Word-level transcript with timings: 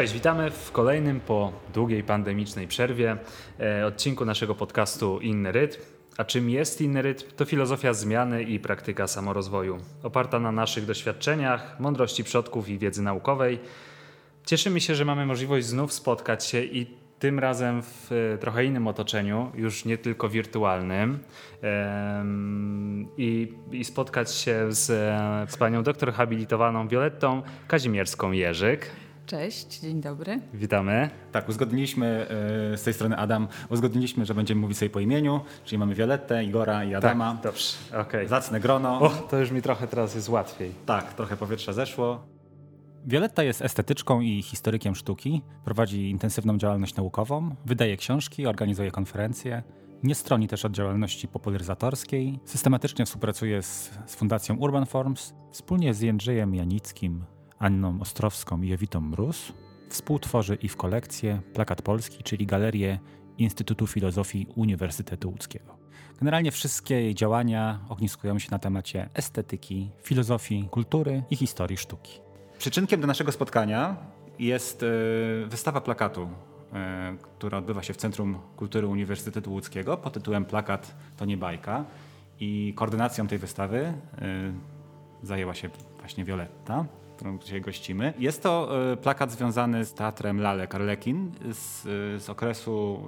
Cześć, 0.00 0.12
witamy 0.12 0.50
w 0.50 0.72
kolejnym 0.72 1.20
po 1.20 1.52
długiej 1.74 2.02
pandemicznej 2.02 2.68
przerwie 2.68 3.16
e, 3.60 3.86
odcinku 3.86 4.24
naszego 4.24 4.54
podcastu 4.54 5.20
Inny 5.20 5.52
Rytm. 5.52 5.80
A 6.16 6.24
czym 6.24 6.50
jest 6.50 6.80
inny 6.80 7.02
rytm? 7.02 7.26
To 7.36 7.44
filozofia 7.44 7.92
zmiany 7.92 8.42
i 8.42 8.60
praktyka 8.60 9.06
samorozwoju, 9.06 9.78
oparta 10.02 10.40
na 10.40 10.52
naszych 10.52 10.86
doświadczeniach, 10.86 11.80
mądrości 11.80 12.24
przodków 12.24 12.68
i 12.68 12.78
wiedzy 12.78 13.02
naukowej. 13.02 13.58
Cieszymy 14.46 14.80
się, 14.80 14.94
że 14.94 15.04
mamy 15.04 15.26
możliwość 15.26 15.66
znów 15.66 15.92
spotkać 15.92 16.46
się 16.46 16.62
i 16.62 16.86
tym 17.18 17.38
razem 17.38 17.82
w 17.82 18.12
e, 18.12 18.38
trochę 18.38 18.64
innym 18.64 18.86
otoczeniu, 18.86 19.52
już 19.54 19.84
nie 19.84 19.98
tylko 19.98 20.28
wirtualnym, 20.28 21.18
i, 23.16 23.52
i 23.72 23.84
spotkać 23.84 24.34
się 24.34 24.66
z, 24.72 24.86
z 25.50 25.56
panią 25.56 25.82
doktor 25.82 26.12
habilitowaną 26.12 26.88
Violettą 26.88 27.42
Kazimierską-Jerzyk. 27.68 28.78
Cześć, 29.30 29.80
dzień 29.80 30.00
dobry. 30.00 30.40
Witamy. 30.54 31.10
Tak, 31.32 31.48
uzgodniliśmy 31.48 32.26
e, 32.72 32.78
z 32.78 32.82
tej 32.82 32.94
strony 32.94 33.16
Adam, 33.16 33.48
uzgodniliśmy, 33.68 34.26
że 34.26 34.34
będziemy 34.34 34.60
mówić 34.60 34.78
sobie 34.78 34.90
po 34.90 35.00
imieniu, 35.00 35.40
czyli 35.64 35.78
mamy 35.78 35.94
Violettę, 35.94 36.44
Igora 36.44 36.84
i 36.84 36.94
Adama. 36.94 37.32
Tak, 37.32 37.42
dobrze, 37.42 37.76
okej. 37.90 38.00
Okay. 38.00 38.28
Zacne 38.28 38.60
grono. 38.60 39.00
O, 39.00 39.08
to 39.08 39.38
już 39.38 39.50
mi 39.50 39.62
trochę 39.62 39.86
teraz 39.86 40.14
jest 40.14 40.28
łatwiej. 40.28 40.72
Tak, 40.86 41.14
trochę 41.14 41.36
powietrza 41.36 41.72
zeszło. 41.72 42.26
Violetta 43.06 43.42
jest 43.42 43.62
estetyczką 43.62 44.20
i 44.20 44.42
historykiem 44.42 44.94
sztuki, 44.94 45.42
prowadzi 45.64 46.10
intensywną 46.10 46.58
działalność 46.58 46.94
naukową, 46.94 47.54
wydaje 47.64 47.96
książki, 47.96 48.46
organizuje 48.46 48.90
konferencje, 48.90 49.62
nie 50.02 50.14
stroni 50.14 50.48
też 50.48 50.64
od 50.64 50.72
działalności 50.72 51.28
popularyzatorskiej, 51.28 52.38
systematycznie 52.44 53.06
współpracuje 53.06 53.62
z, 53.62 53.90
z 54.06 54.14
Fundacją 54.14 54.56
Urban 54.56 54.86
Forms, 54.86 55.34
wspólnie 55.50 55.94
z 55.94 56.00
Jędrzejem 56.00 56.54
Janickim, 56.54 57.24
Anną 57.60 58.00
Ostrowską 58.00 58.62
i 58.62 58.68
Jowitą 58.68 59.00
Mróz, 59.00 59.52
współtworzy 59.88 60.54
i 60.54 60.68
w 60.68 60.76
kolekcję 60.76 61.42
Plakat 61.54 61.82
Polski, 61.82 62.22
czyli 62.22 62.46
galerię 62.46 62.98
Instytutu 63.38 63.86
Filozofii 63.86 64.46
Uniwersytetu 64.56 65.30
Łódzkiego. 65.30 65.78
Generalnie 66.18 66.50
wszystkie 66.50 66.94
jej 66.94 67.14
działania 67.14 67.80
ogniskują 67.88 68.38
się 68.38 68.48
na 68.50 68.58
temacie 68.58 69.08
estetyki, 69.14 69.90
filozofii, 70.02 70.68
kultury 70.70 71.22
i 71.30 71.36
historii 71.36 71.76
sztuki. 71.76 72.20
Przyczynkiem 72.58 73.00
do 73.00 73.06
naszego 73.06 73.32
spotkania 73.32 73.96
jest 74.38 74.82
e, 74.82 74.86
wystawa 75.46 75.80
plakatu, 75.80 76.28
e, 76.72 77.16
która 77.22 77.58
odbywa 77.58 77.82
się 77.82 77.94
w 77.94 77.96
Centrum 77.96 78.38
Kultury 78.56 78.86
Uniwersytetu 78.86 79.52
Łódzkiego 79.52 79.96
pod 79.96 80.12
tytułem 80.12 80.44
Plakat 80.44 80.94
to 81.16 81.24
nie 81.24 81.36
bajka. 81.36 81.84
I 82.40 82.72
koordynacją 82.76 83.26
tej 83.26 83.38
wystawy 83.38 83.78
e, 83.78 83.94
zajęła 85.22 85.54
się 85.54 85.70
właśnie 85.98 86.24
Violetta 86.24 86.84
którą 87.20 87.38
dzisiaj 87.38 87.60
gościmy. 87.60 88.12
Jest 88.18 88.42
to 88.42 88.82
e, 88.92 88.96
plakat 88.96 89.32
związany 89.32 89.84
z 89.84 89.94
teatrem 89.94 90.40
Lalek 90.40 90.74
Arlekin 90.74 91.32
z, 91.52 91.82
z 92.22 92.30
okresu 92.30 93.00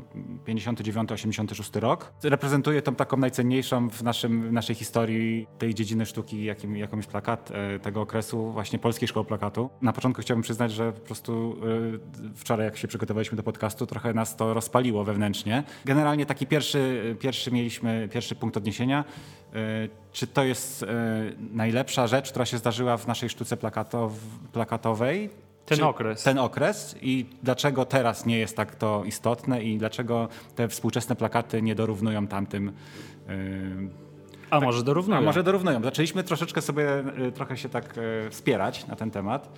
59-86 0.47 1.81
rok. 1.81 2.13
Reprezentuje 2.23 2.83
tą 2.83 2.95
taką 2.95 3.17
najcenniejszą 3.17 3.91
w, 3.91 4.03
naszym, 4.03 4.49
w 4.49 4.53
naszej 4.53 4.77
historii 4.77 5.47
tej 5.59 5.75
dziedziny 5.75 6.07
sztuki, 6.07 6.45
jakim, 6.45 6.77
jaką 6.77 6.97
jest 6.97 7.09
plakat 7.09 7.51
e, 7.51 7.79
tego 7.79 8.01
okresu, 8.01 8.53
właśnie 8.53 8.79
Polskiej 8.79 9.09
Szkoły 9.09 9.27
Plakatu. 9.27 9.71
Na 9.83 9.93
początku 9.93 10.23
chciałbym 10.23 10.43
przyznać, 10.43 10.73
że 10.73 10.93
po 10.93 11.01
prostu 11.01 11.57
e, 12.25 12.35
wczoraj 12.35 12.67
jak 12.67 12.77
się 12.77 12.89
przygotowaliśmy 12.89 13.37
do 13.37 13.43
podcastu, 13.43 13.87
trochę 13.87 14.15
nas 14.15 14.37
to 14.37 14.55
rozpaliło 14.55 15.05
wewnętrznie. 15.05 15.63
Generalnie 15.85 16.27
taki 16.27 16.47
pierwszy, 16.47 17.17
pierwszy 17.21 17.51
mieliśmy, 17.51 18.09
pierwszy 18.13 18.35
punkt 18.35 18.57
odniesienia 18.57 19.05
E, 19.55 19.89
czy 20.13 20.27
to 20.27 20.45
jest 20.45 20.83
e, 20.83 20.87
najlepsza 21.39 22.07
rzecz, 22.07 22.31
która 22.31 22.45
się 22.45 22.59
zdarzyła 22.59 22.97
w 22.97 23.07
naszej 23.07 23.29
sztuce 23.29 23.57
plakatow 24.09 24.53
plakatowej? 24.53 25.31
Ten 25.67 25.79
Czy 25.79 25.85
okres. 25.85 26.23
Ten 26.23 26.39
okres 26.39 26.97
i 27.03 27.27
dlaczego 27.43 27.85
teraz 27.85 28.27
nie 28.27 28.39
jest 28.39 28.57
tak 28.57 28.75
to 28.75 29.03
istotne 29.05 29.63
i 29.63 29.79
dlaczego 29.79 30.29
te 30.55 30.69
współczesne 30.69 31.17
plakaty 31.17 31.63
nie 31.63 31.75
dorównują 31.75 32.27
tamtym. 32.27 32.69
E, 32.69 33.33
a 34.51 34.57
tak, 34.57 34.63
może 34.63 34.83
dorównują? 34.83 35.19
A 35.21 35.23
może 35.23 35.43
dorównują. 35.43 35.83
Zaczęliśmy 35.83 36.25
troszeczkę 36.25 36.63
sobie, 36.63 36.87
trochę 37.35 37.57
się 37.57 37.69
tak 37.69 37.95
wspierać 38.31 38.87
na 38.87 38.97
ten 38.97 39.11
temat. 39.11 39.49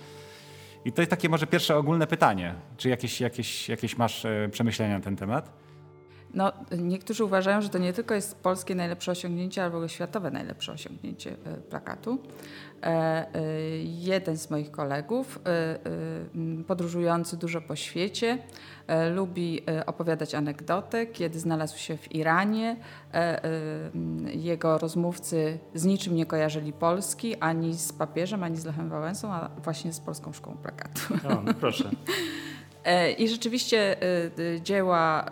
I 0.85 0.91
to 0.91 1.01
jest 1.01 1.09
takie 1.09 1.29
może 1.29 1.47
pierwsze 1.47 1.77
ogólne 1.77 2.07
pytanie. 2.07 2.55
Czy 2.77 2.89
jakieś, 2.89 3.21
jakieś, 3.21 3.69
jakieś 3.69 3.97
masz 3.97 4.25
przemyślenia 4.51 4.97
na 4.97 5.03
ten 5.03 5.15
temat? 5.15 5.64
No, 6.35 6.51
niektórzy 6.77 7.25
uważają, 7.25 7.61
że 7.61 7.69
to 7.69 7.77
nie 7.77 7.93
tylko 7.93 8.13
jest 8.13 8.41
polskie 8.41 8.75
najlepsze 8.75 9.11
osiągnięcie, 9.11 9.61
ale 9.61 9.71
w 9.71 9.75
ogóle 9.75 9.89
światowe 9.89 10.31
najlepsze 10.31 10.71
osiągnięcie 10.71 11.35
e, 11.45 11.57
plakatu. 11.57 12.19
E, 12.83 12.87
e, 12.87 13.27
jeden 13.83 14.37
z 14.37 14.49
moich 14.49 14.71
kolegów, 14.71 15.39
podróżujący 16.67 17.37
dużo 17.37 17.61
po 17.61 17.75
świecie, 17.75 18.37
lubi 19.15 19.61
opowiadać 19.85 20.35
anegdotę, 20.35 21.05
kiedy 21.05 21.39
znalazł 21.39 21.77
się 21.77 21.97
w 21.97 22.15
Iranie. 22.15 22.77
Jego 24.25 24.77
rozmówcy 24.77 25.59
z 25.73 25.85
niczym 25.85 26.15
nie 26.15 26.25
kojarzyli 26.25 26.73
Polski, 26.73 27.35
ani 27.35 27.73
z 27.73 27.93
papieżem, 27.93 28.43
ani 28.43 28.57
z 28.57 28.65
Lechem 28.65 28.89
Wałęsą, 28.89 29.33
a 29.33 29.49
właśnie 29.63 29.93
z 29.93 29.99
Polską 29.99 30.33
Szkołą 30.33 30.57
Plakatu. 30.57 31.01
O, 31.29 31.41
no 31.41 31.53
proszę. 31.53 31.89
I 33.17 33.27
rzeczywiście 33.27 33.97
dzieła 34.61 35.25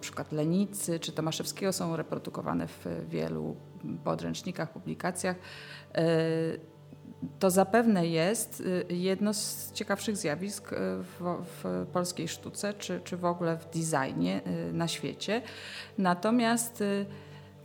przykład 0.00 0.32
Lenicy 0.32 1.00
czy 1.00 1.12
Tomaszewskiego 1.12 1.72
są 1.72 1.96
reprodukowane 1.96 2.66
w 2.68 2.86
wielu 3.08 3.56
podręcznikach, 4.04 4.72
publikacjach. 4.72 5.36
E, 5.94 6.04
to 7.38 7.50
zapewne 7.50 8.06
jest 8.06 8.62
e, 8.90 8.94
jedno 8.94 9.34
z 9.34 9.72
ciekawszych 9.72 10.16
zjawisk 10.16 10.72
e, 10.72 10.76
w, 11.02 11.44
w, 11.44 11.86
polskiej 11.92 12.28
sztuce, 12.28 12.74
czy, 12.74 13.00
czy 13.04 13.16
w 13.16 13.24
ogóle 13.24 13.58
w 13.58 13.64
designie 13.64 14.40
na 14.72 14.88
świecie. 14.88 15.42
Natomiast 15.98 16.84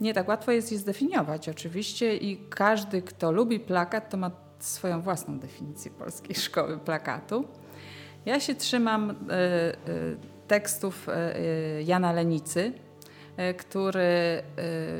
nie 0.00 0.14
tak 0.14 0.28
łatwo 0.28 0.52
jest 0.52 0.72
je 0.72 0.78
zdefiniować 0.78 1.48
oczywiście 1.48 2.16
i 2.16 2.48
każdy, 2.48 3.02
kto 3.02 3.32
lubi 3.32 3.60
plakat, 3.60 4.10
to 4.10 4.16
ma 4.16 4.30
swoją 4.58 5.02
własną 5.02 5.38
definicję 5.38 5.90
polskiej 5.90 6.34
szkoły 6.34 6.78
plakatu. 6.78 7.44
Ja 8.26 8.40
się 8.40 8.54
trzymam 8.54 9.14
tekstów 10.48 11.08
e, 11.08 11.36
e, 11.36 11.82
Jana 11.82 12.12
Lenicy, 12.12 12.72
e, 13.36 13.54
który 13.54 14.42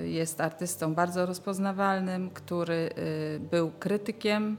jest 0.04 0.40
artystą 0.40 0.94
bardzo 0.94 1.26
rozpoznawalnym, 1.26 2.30
który 2.30 2.90
był 3.50 3.70
krytykiem 3.70 4.56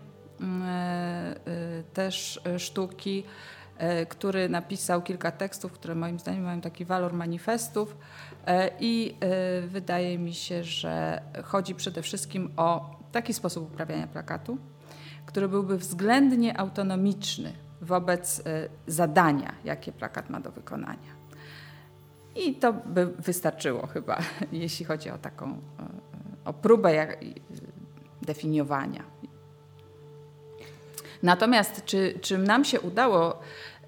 też 1.94 2.42
sztuki, 2.58 3.24
który 4.10 4.50
napisał 4.50 5.02
kilka 5.02 5.32
tekstów, 5.32 5.72
które 5.72 5.96
moim 5.96 6.20
zdaniem 6.20 6.44
mają 6.44 6.62
taki 6.62 6.86
walor 6.86 7.14
manifestów 7.14 7.98
i 8.80 9.16
wydaje 9.68 10.18
mi 10.18 10.34
się, 10.34 10.64
że 10.64 11.22
chodzi 11.44 11.76
przede 11.76 12.02
wszystkim 12.02 12.52
o 12.58 13.00
taki 13.12 13.34
sposób 13.34 13.74
uprawiania 13.74 14.08
plakatu, 14.08 14.58
który 15.26 15.48
byłby 15.48 15.78
względnie 15.78 16.60
autonomiczny 16.60 17.67
wobec 17.82 18.40
y, 18.40 18.44
zadania, 18.88 19.56
jakie 19.64 19.92
plakat 19.92 20.30
ma 20.30 20.40
do 20.40 20.52
wykonania. 20.52 21.18
I 22.36 22.56
to 22.56 22.74
by 22.74 23.06
wystarczyło 23.06 23.88
chyba, 23.88 24.20
jeśli 24.52 24.86
chodzi 24.86 25.10
o 25.10 25.18
taką 25.18 25.52
y, 25.52 25.58
o 26.46 26.54
próbę 26.54 26.94
jak, 26.94 27.18
definiowania. 28.22 29.04
Natomiast 31.24 31.86
czy, 31.86 32.20
czy 32.22 32.38
nam 32.38 32.66
się 32.66 32.82
udało, 32.82 33.40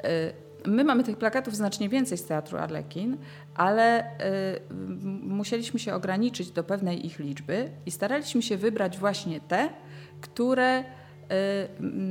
y, 0.06 0.34
my 0.66 0.84
mamy 0.84 1.04
tych 1.04 1.18
plakatów 1.18 1.56
znacznie 1.56 1.90
więcej 1.90 2.18
z 2.18 2.26
Teatru 2.26 2.58
Arlekin, 2.58 3.18
ale 3.56 4.12
musieliśmy 5.22 5.80
się 5.80 5.94
ograniczyć 5.94 6.52
do 6.52 6.64
pewnej 6.64 7.06
ich 7.06 7.20
liczby 7.20 7.72
i 7.86 7.92
staraliśmy 7.92 8.42
się 8.42 8.58
wybrać 8.58 8.98
właśnie 8.98 9.42
te, 9.42 9.70
które 10.22 10.84
Y, 10.84 10.99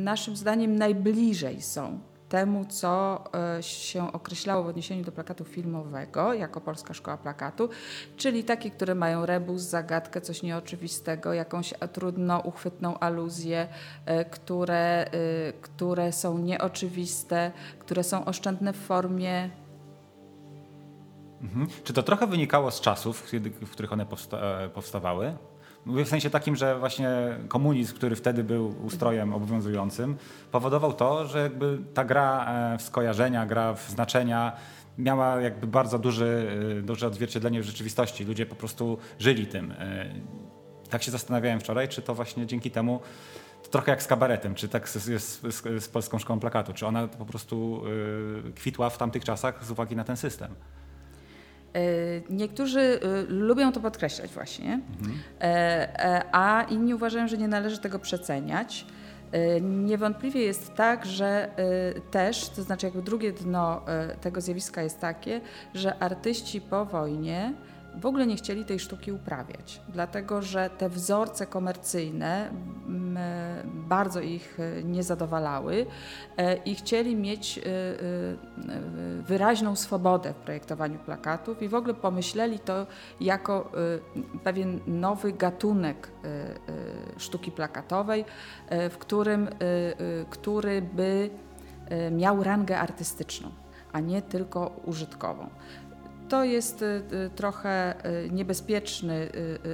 naszym 0.04 0.36
zdaniem 0.36 0.76
najbliżej 0.76 1.62
są 1.62 2.00
temu, 2.28 2.64
co 2.64 3.24
y, 3.58 3.62
się 3.62 4.12
określało 4.12 4.62
w 4.62 4.66
odniesieniu 4.66 5.04
do 5.04 5.12
plakatu 5.12 5.44
filmowego 5.44 6.34
jako 6.34 6.60
Polska 6.60 6.94
Szkoła 6.94 7.16
Plakatu, 7.16 7.68
czyli 8.16 8.44
takie, 8.44 8.70
które 8.70 8.94
mają 8.94 9.26
rebus, 9.26 9.62
zagadkę, 9.62 10.20
coś 10.20 10.42
nieoczywistego, 10.42 11.32
jakąś 11.32 11.74
trudno 11.92 12.40
uchwytną 12.40 12.98
aluzję, 12.98 13.68
y, 14.20 14.24
które, 14.24 15.10
które 15.60 16.12
są 16.12 16.38
nieoczywiste, 16.38 17.52
które 17.78 18.04
są 18.04 18.24
oszczędne 18.24 18.72
w 18.72 18.76
formie 18.76 19.50
Mhm. 21.42 21.66
Czy 21.84 21.92
to 21.92 22.02
trochę 22.02 22.26
wynikało 22.26 22.70
z 22.70 22.80
czasów, 22.80 23.30
w 23.66 23.70
których 23.70 23.92
one 23.92 24.06
powsta 24.06 24.38
e, 24.38 24.68
powstawały? 24.68 25.36
Mówię 25.88 26.04
w 26.04 26.08
sensie 26.08 26.30
takim, 26.30 26.56
że 26.56 26.78
właśnie 26.78 27.08
komunizm, 27.48 27.94
który 27.94 28.16
wtedy 28.16 28.44
był 28.44 28.74
ustrojem 28.84 29.34
obowiązującym, 29.34 30.16
powodował 30.52 30.92
to, 30.92 31.26
że 31.26 31.38
jakby 31.38 31.78
ta 31.94 32.04
gra 32.04 32.46
e, 32.46 32.78
w 32.78 32.82
skojarzenia, 32.82 33.46
gra 33.46 33.74
w 33.74 33.90
znaczenia 33.90 34.52
miała 34.98 35.40
jakby 35.40 35.66
bardzo 35.66 35.98
duży, 35.98 36.50
e, 36.78 36.82
duże 36.82 37.06
odzwierciedlenie 37.06 37.60
w 37.60 37.64
rzeczywistości. 37.64 38.24
Ludzie 38.24 38.46
po 38.46 38.54
prostu 38.54 38.98
żyli 39.18 39.46
tym. 39.46 39.74
Tak 40.90 41.02
się 41.02 41.10
zastanawiałem 41.10 41.60
wczoraj, 41.60 41.88
czy 41.88 42.02
to 42.02 42.14
właśnie 42.14 42.46
dzięki 42.46 42.70
temu 42.70 43.00
trochę 43.70 43.90
jak 43.90 44.02
z 44.02 44.06
kabaretem, 44.06 44.54
czy 44.54 44.68
tak 44.68 44.82
jest 44.94 45.42
z, 45.42 45.54
z, 45.54 45.84
z, 45.84 45.88
Polską 45.88 46.18
Szkołą 46.18 46.40
Plakatu, 46.40 46.72
czy 46.72 46.86
ona 46.86 47.08
po 47.08 47.24
prostu 47.24 47.82
kwitła 48.54 48.90
w 48.90 48.98
tamtych 48.98 49.24
czasach 49.24 49.64
z 49.64 49.70
uwagi 49.70 49.96
na 49.96 50.04
ten 50.04 50.16
system? 50.16 50.54
E, 51.74 51.80
niektórzy 52.30 52.80
y, 52.80 53.00
lubią 53.28 53.72
to 53.72 53.80
podkreślać 53.80 54.30
właśnie, 54.30 54.80
mhm. 55.00 55.18
a 56.32 56.66
inni 56.70 56.94
uważają, 56.94 57.28
że 57.28 57.38
nie 57.38 57.48
należy 57.48 57.78
tego 57.78 57.98
przeceniać. 57.98 58.86
Niewątpliwie 59.60 60.40
jest 60.40 60.74
tak, 60.74 61.06
że 61.06 61.50
też, 62.10 62.48
to 62.48 62.62
znaczy 62.62 62.86
jakby 62.86 63.02
drugie 63.02 63.32
dno 63.32 63.84
tego 64.20 64.40
zjawiska 64.40 64.82
jest 64.82 65.00
takie, 65.00 65.40
że 65.74 65.98
artyści 65.98 66.60
po 66.60 66.84
wojnie 66.84 67.54
w 67.94 68.06
ogóle 68.06 68.26
nie 68.26 68.36
chcieli 68.36 68.64
tej 68.64 68.78
sztuki 68.78 69.12
uprawiać, 69.12 69.80
dlatego 69.88 70.42
że 70.42 70.70
te 70.78 70.88
wzorce 70.88 71.46
komercyjne 71.46 72.48
mm, 72.48 73.18
bardzo 73.88 74.20
ich 74.20 74.60
e, 74.60 74.82
nie 74.84 75.02
zadowalały 75.02 75.86
e, 76.36 76.56
i 76.56 76.74
chcieli 76.74 77.16
mieć 77.16 77.58
e, 77.58 77.62
wyraźną 79.22 79.76
swobodę 79.76 80.32
w 80.32 80.36
projektowaniu 80.36 80.98
plakatów 80.98 81.62
i 81.62 81.68
w 81.68 81.74
ogóle 81.74 81.94
pomyśleli 81.94 82.58
to 82.58 82.86
jako 83.20 83.72
pewien 84.44 84.80
nowy 84.86 85.32
gatunek 85.32 86.10
sztuki 87.16 87.52
plakatowej, 87.52 88.24
w 88.70 88.96
którym, 88.98 89.48
który 90.30 90.82
by 90.82 91.30
miał 92.10 92.42
rangę 92.42 92.78
artystyczną, 92.78 93.50
a 93.92 94.00
nie 94.00 94.22
tylko 94.22 94.80
użytkową. 94.84 95.48
To 96.28 96.44
jest 96.44 96.82
y, 96.82 97.02
y, 97.12 97.30
trochę 97.30 97.94
y, 98.06 98.30
niebezpieczny 98.30 99.28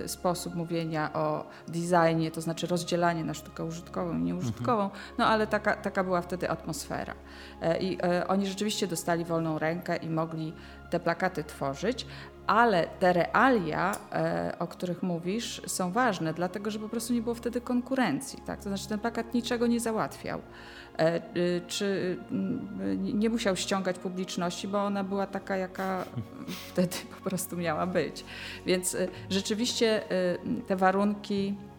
sposób 0.06 0.54
mówienia 0.54 1.12
o 1.12 1.46
designie, 1.68 2.30
to 2.30 2.40
znaczy 2.40 2.66
rozdzielanie 2.66 3.24
na 3.24 3.34
sztukę 3.34 3.64
użytkową 3.64 4.18
i 4.18 4.22
nieużytkową, 4.22 4.84
mhm. 4.84 5.02
no 5.18 5.26
ale 5.26 5.46
taka, 5.46 5.76
taka 5.76 6.04
była 6.04 6.20
wtedy 6.20 6.50
atmosfera. 6.50 7.14
E, 7.62 7.78
I 7.78 7.98
e, 8.02 8.28
oni 8.28 8.46
rzeczywiście 8.46 8.86
dostali 8.86 9.24
wolną 9.24 9.58
rękę 9.58 9.96
i 9.96 10.10
mogli 10.10 10.52
te 10.90 11.00
plakaty 11.00 11.44
tworzyć, 11.44 12.06
ale 12.46 12.86
te 13.00 13.12
realia, 13.12 13.96
e, 14.12 14.56
o 14.58 14.66
których 14.66 15.02
mówisz, 15.02 15.62
są 15.66 15.92
ważne, 15.92 16.34
dlatego 16.34 16.70
że 16.70 16.78
po 16.78 16.88
prostu 16.88 17.12
nie 17.12 17.22
było 17.22 17.34
wtedy 17.34 17.60
konkurencji. 17.60 18.42
Tak? 18.46 18.58
To 18.58 18.62
znaczy 18.62 18.88
ten 18.88 18.98
plakat 18.98 19.34
niczego 19.34 19.66
nie 19.66 19.80
załatwiał. 19.80 20.40
E, 20.98 21.16
y, 21.36 21.60
czy 21.66 22.18
mm, 22.30 23.18
nie 23.18 23.30
musiał 23.30 23.56
ściągać 23.56 23.98
publiczności, 23.98 24.68
bo 24.68 24.84
ona 24.84 25.04
była 25.04 25.26
taka, 25.26 25.56
jaka 25.56 26.04
wtedy 26.72 26.96
po 27.18 27.30
prostu 27.30 27.56
miała 27.56 27.86
być. 27.86 28.24
Więc 28.66 28.96
rzeczywiście 29.30 30.02
te 30.66 30.76
warunki 30.76 31.54
E, 31.54 31.73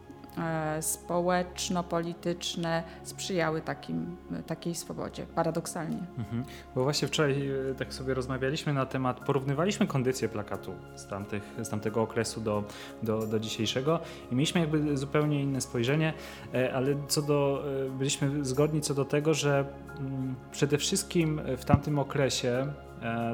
społeczno-polityczne 0.82 2.84
sprzyjały 3.04 3.62
takim, 3.62 4.18
takiej 4.48 4.76
swobodzie, 4.76 5.26
paradoksalnie. 5.36 5.98
Mhm. 6.18 6.44
Bo 6.76 6.84
właśnie 6.84 7.08
wczoraj 7.08 7.50
e, 7.72 7.76
tak 7.76 7.94
sobie 7.94 8.14
rozmawialiśmy 8.14 8.74
na 8.74 8.86
temat, 8.86 9.20
porównywaliśmy 9.20 9.88
kondycję 9.88 10.30
plakatu 10.30 10.72
z, 10.96 11.08
tamtych, 11.08 11.44
z 11.62 11.70
tamtego 11.70 12.02
okresu 12.02 12.42
do, 12.42 12.64
do, 13.04 13.28
do 13.28 13.40
dzisiejszego 13.40 14.00
i 14.32 14.36
mieliśmy 14.36 14.62
jakby 14.62 14.98
zupełnie 14.98 15.42
inne 15.42 15.62
spojrzenie, 15.62 16.14
e, 16.54 16.74
ale 16.74 16.96
co 17.08 17.22
do, 17.22 17.64
byliśmy 17.98 18.46
zgodni 18.46 18.81
co 18.81 18.94
do 18.94 19.06
tego, 19.06 19.34
że 19.34 19.66
mm, 20.00 20.36
przede 20.52 20.78
wszystkim 20.78 21.42
w 21.58 21.66
tamtym 21.66 22.00
okresie 22.00 22.74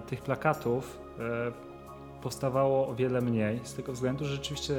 tych 0.08 0.22
plakatów 0.22 1.00
powstawało 2.22 2.88
o 2.88 2.96
wiele 2.96 3.22
mniej, 3.22 3.60
z 3.64 3.74
tego 3.74 3.94
względu, 3.94 4.26
że 4.26 4.36
rzeczywiście 4.36 4.76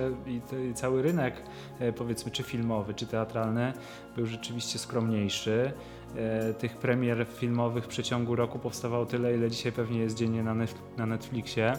cały 0.75 1.03
rynek, 1.03 1.43
e, 1.79 1.93
powiedzmy, 1.93 2.31
czy 2.31 2.43
filmowy, 2.43 2.94
czy 2.94 3.06
teatralny, 3.06 3.73
był 4.17 4.27
rzeczywiście 4.27 4.79
skromniejszy. 4.79 5.73
E, 6.17 6.55
tych 6.55 6.77
premier 6.77 7.27
filmowych 7.27 7.85
w 7.85 7.89
przeciągu 7.89 8.37
roku 8.37 8.59
powstawało 8.59 9.06
tyle, 9.06 9.35
ile 9.35 9.50
dzisiaj 9.50 9.73
pewnie 9.73 9.99
jest 9.99 10.17
dziennie 10.17 10.43
na, 10.43 10.55
na 10.97 11.06
Netflixie. 11.06 11.73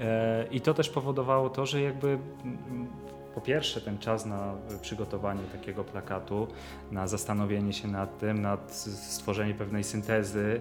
E, 0.00 0.46
I 0.50 0.60
to 0.60 0.74
też 0.74 0.90
powodowało 0.90 1.50
to, 1.50 1.66
że 1.66 1.82
jakby 1.82 2.18
po 3.34 3.40
pierwsze 3.40 3.80
ten 3.80 3.98
czas 3.98 4.26
na 4.26 4.54
przygotowanie 4.82 5.42
takiego 5.52 5.84
plakatu, 5.84 6.48
na 6.90 7.06
zastanowienie 7.06 7.72
się 7.72 7.88
nad 7.88 8.18
tym, 8.18 8.42
nad 8.42 8.72
stworzenie 8.72 9.54
pewnej 9.54 9.84
syntezy, 9.84 10.60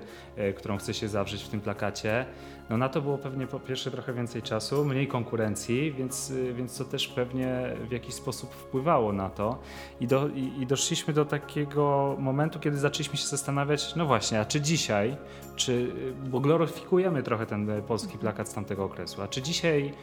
którą 0.55 0.77
chce 0.77 0.93
się 0.93 1.07
zawrzeć 1.07 1.43
w 1.43 1.49
tym 1.49 1.61
plakacie, 1.61 2.25
no 2.69 2.77
na 2.77 2.89
to 2.89 3.01
było 3.01 3.17
pewnie 3.17 3.47
po 3.47 3.59
pierwsze 3.59 3.91
trochę 3.91 4.13
więcej 4.13 4.41
czasu, 4.41 4.85
mniej 4.85 5.07
konkurencji, 5.07 5.91
więc, 5.91 6.29
y, 6.29 6.53
więc 6.53 6.77
to 6.77 6.85
też 6.85 7.07
pewnie 7.07 7.75
w 7.89 7.91
jakiś 7.91 8.13
sposób 8.13 8.53
wpływało 8.53 9.13
na 9.13 9.29
to. 9.29 9.59
I, 9.99 10.07
do, 10.07 10.27
i, 10.27 10.61
I 10.61 10.67
doszliśmy 10.67 11.13
do 11.13 11.25
takiego 11.25 12.15
momentu, 12.19 12.59
kiedy 12.59 12.77
zaczęliśmy 12.77 13.17
się 13.17 13.27
zastanawiać, 13.27 13.95
no 13.95 14.05
właśnie, 14.05 14.39
a 14.39 14.45
czy 14.45 14.61
dzisiaj, 14.61 15.17
czy, 15.55 15.71
y, 15.71 16.13
bo 16.29 16.39
gloryfikujemy 16.39 17.23
trochę 17.23 17.45
ten 17.45 17.81
polski 17.87 18.17
plakat 18.17 18.49
z 18.49 18.53
tamtego 18.53 18.83
okresu, 18.83 19.21
a 19.21 19.27
czy 19.27 19.41
dzisiaj 19.41 19.93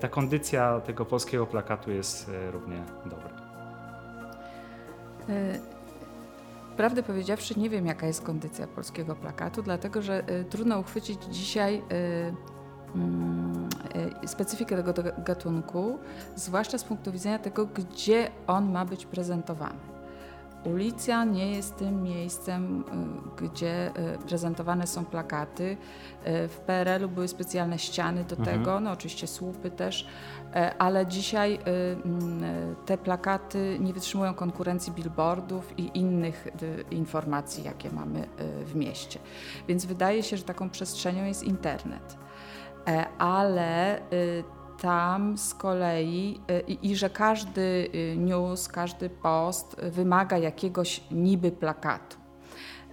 ta 0.00 0.08
kondycja 0.08 0.80
tego 0.80 1.04
polskiego 1.04 1.46
plakatu 1.46 1.90
jest 1.90 2.30
równie 2.52 2.82
dobra? 3.06 3.30
Prawdę 6.76 7.02
powiedziawszy, 7.02 7.58
nie 7.58 7.70
wiem, 7.70 7.86
jaka 7.86 8.06
jest 8.06 8.22
kondycja 8.22 8.66
polskiego 8.66 9.16
plakatu, 9.16 9.62
dlatego 9.62 10.02
że 10.02 10.24
trudno 10.50 10.78
uchwycić 10.78 11.24
dzisiaj 11.24 11.82
mm, 12.94 13.68
specyfikę 14.26 14.82
tego 14.82 15.02
gatunku, 15.18 15.98
zwłaszcza 16.36 16.78
z 16.78 16.84
punktu 16.84 17.12
widzenia 17.12 17.38
tego, 17.38 17.66
gdzie 17.66 18.30
on 18.46 18.72
ma 18.72 18.84
być 18.84 19.06
prezentowany. 19.06 19.97
Ulica 20.64 21.24
nie 21.24 21.50
jest 21.50 21.76
tym 21.76 22.02
miejscem, 22.02 22.84
y, 23.40 23.44
gdzie 23.44 23.90
y, 24.14 24.18
prezentowane 24.18 24.86
są 24.86 25.04
plakaty. 25.04 25.64
Y, 25.64 26.48
w 26.48 26.60
PRL-u 26.66 27.08
były 27.08 27.28
specjalne 27.28 27.78
ściany 27.78 28.24
do 28.24 28.36
mhm. 28.36 28.58
tego, 28.58 28.80
no 28.80 28.92
oczywiście 28.92 29.26
słupy 29.26 29.70
też, 29.70 30.06
ale 30.78 31.06
dzisiaj 31.06 31.58
mm, 31.64 32.76
te 32.86 32.98
plakaty 32.98 33.76
nie 33.80 33.92
wytrzymują 33.92 34.34
konkurencji 34.34 34.92
billboardów 34.92 35.78
i 35.78 35.90
innych 35.98 36.48
informacji, 36.90 37.64
jakie 37.64 37.90
mamy 37.90 38.28
w 38.64 38.74
mieście. 38.74 39.18
Więc 39.68 39.84
wydaje 39.84 40.22
się, 40.22 40.36
że 40.36 40.42
taką 40.42 40.70
przestrzenią 40.70 41.24
jest 41.24 41.44
internet. 41.44 42.18
E, 42.88 43.06
ale 43.18 44.00
tam 44.80 45.38
z 45.38 45.54
kolei 45.54 46.40
y, 46.50 46.60
i, 46.60 46.90
i, 46.90 46.96
że 46.96 47.10
każdy 47.10 47.90
y, 47.94 48.16
news, 48.16 48.68
każdy 48.68 49.10
post 49.10 49.76
wymaga 49.80 50.38
jakiegoś 50.38 51.00
niby 51.10 51.50
plakatu. 51.50 52.16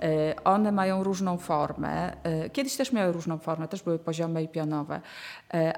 Y, 0.03 0.43
one 0.43 0.71
mają 0.71 1.03
różną 1.03 1.37
formę. 1.37 2.17
Kiedyś 2.53 2.75
też 2.77 2.91
miały 2.91 3.11
różną 3.11 3.37
formę, 3.37 3.67
też 3.67 3.83
były 3.83 3.99
poziome 3.99 4.43
i 4.43 4.47
pionowe, 4.47 5.01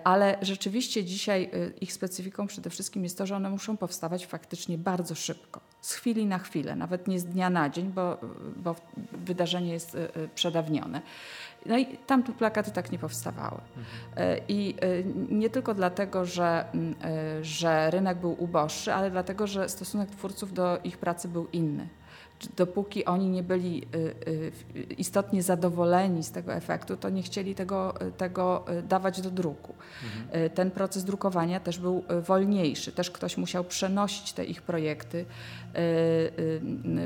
ale 0.03 0.37
rzeczywiście 0.41 1.03
dzisiaj 1.03 1.51
ich 1.81 1.93
specyfiką 1.93 2.47
przede 2.47 2.69
wszystkim 2.69 3.03
jest 3.03 3.17
to, 3.17 3.25
że 3.25 3.35
one 3.35 3.49
muszą 3.49 3.77
powstawać 3.77 4.25
faktycznie 4.25 4.77
bardzo 4.77 5.15
szybko, 5.15 5.61
z 5.81 5.93
chwili 5.93 6.25
na 6.25 6.39
chwilę, 6.39 6.75
nawet 6.75 7.07
nie 7.07 7.19
z 7.19 7.25
dnia 7.25 7.49
na 7.49 7.69
dzień, 7.69 7.91
bo, 7.91 8.17
bo 8.57 8.75
wydarzenie 9.11 9.73
jest 9.73 9.97
przedawnione. 10.35 11.01
No 11.65 11.77
i 11.77 11.85
tam 11.85 12.23
te 12.23 12.33
plakaty 12.33 12.71
tak 12.71 12.91
nie 12.91 12.99
powstawały. 12.99 13.61
Mhm. 13.77 14.39
I 14.47 14.75
e, 14.81 15.03
nie 15.35 15.49
tylko 15.49 15.73
dlatego, 15.73 16.25
że, 16.25 16.65
e, 17.03 17.43
że 17.43 17.91
rynek 17.91 18.17
był 18.17 18.43
uboższy, 18.43 18.93
ale 18.93 19.11
dlatego, 19.11 19.47
że 19.47 19.69
stosunek 19.69 20.09
twórców 20.09 20.53
do 20.53 20.79
ich 20.83 20.97
pracy 20.97 21.27
był 21.27 21.47
inny 21.53 21.87
dopóki 22.57 23.05
oni 23.05 23.29
nie 23.29 23.43
byli 23.43 23.87
istotnie 24.97 25.43
zadowoleni 25.43 26.23
z 26.23 26.31
tego 26.31 26.53
efektu, 26.53 26.97
to 26.97 27.09
nie 27.09 27.23
chcieli 27.23 27.55
tego, 27.55 27.93
tego 28.17 28.65
dawać 28.83 29.21
do 29.21 29.31
druku. 29.31 29.73
Mhm. 30.03 30.49
Ten 30.49 30.71
proces 30.71 31.03
drukowania 31.03 31.59
też 31.59 31.79
był 31.79 32.03
wolniejszy. 32.21 32.91
Też 32.91 33.11
ktoś 33.11 33.37
musiał 33.37 33.63
przenosić 33.63 34.33
te 34.33 34.45
ich 34.45 34.61
projekty 34.61 35.25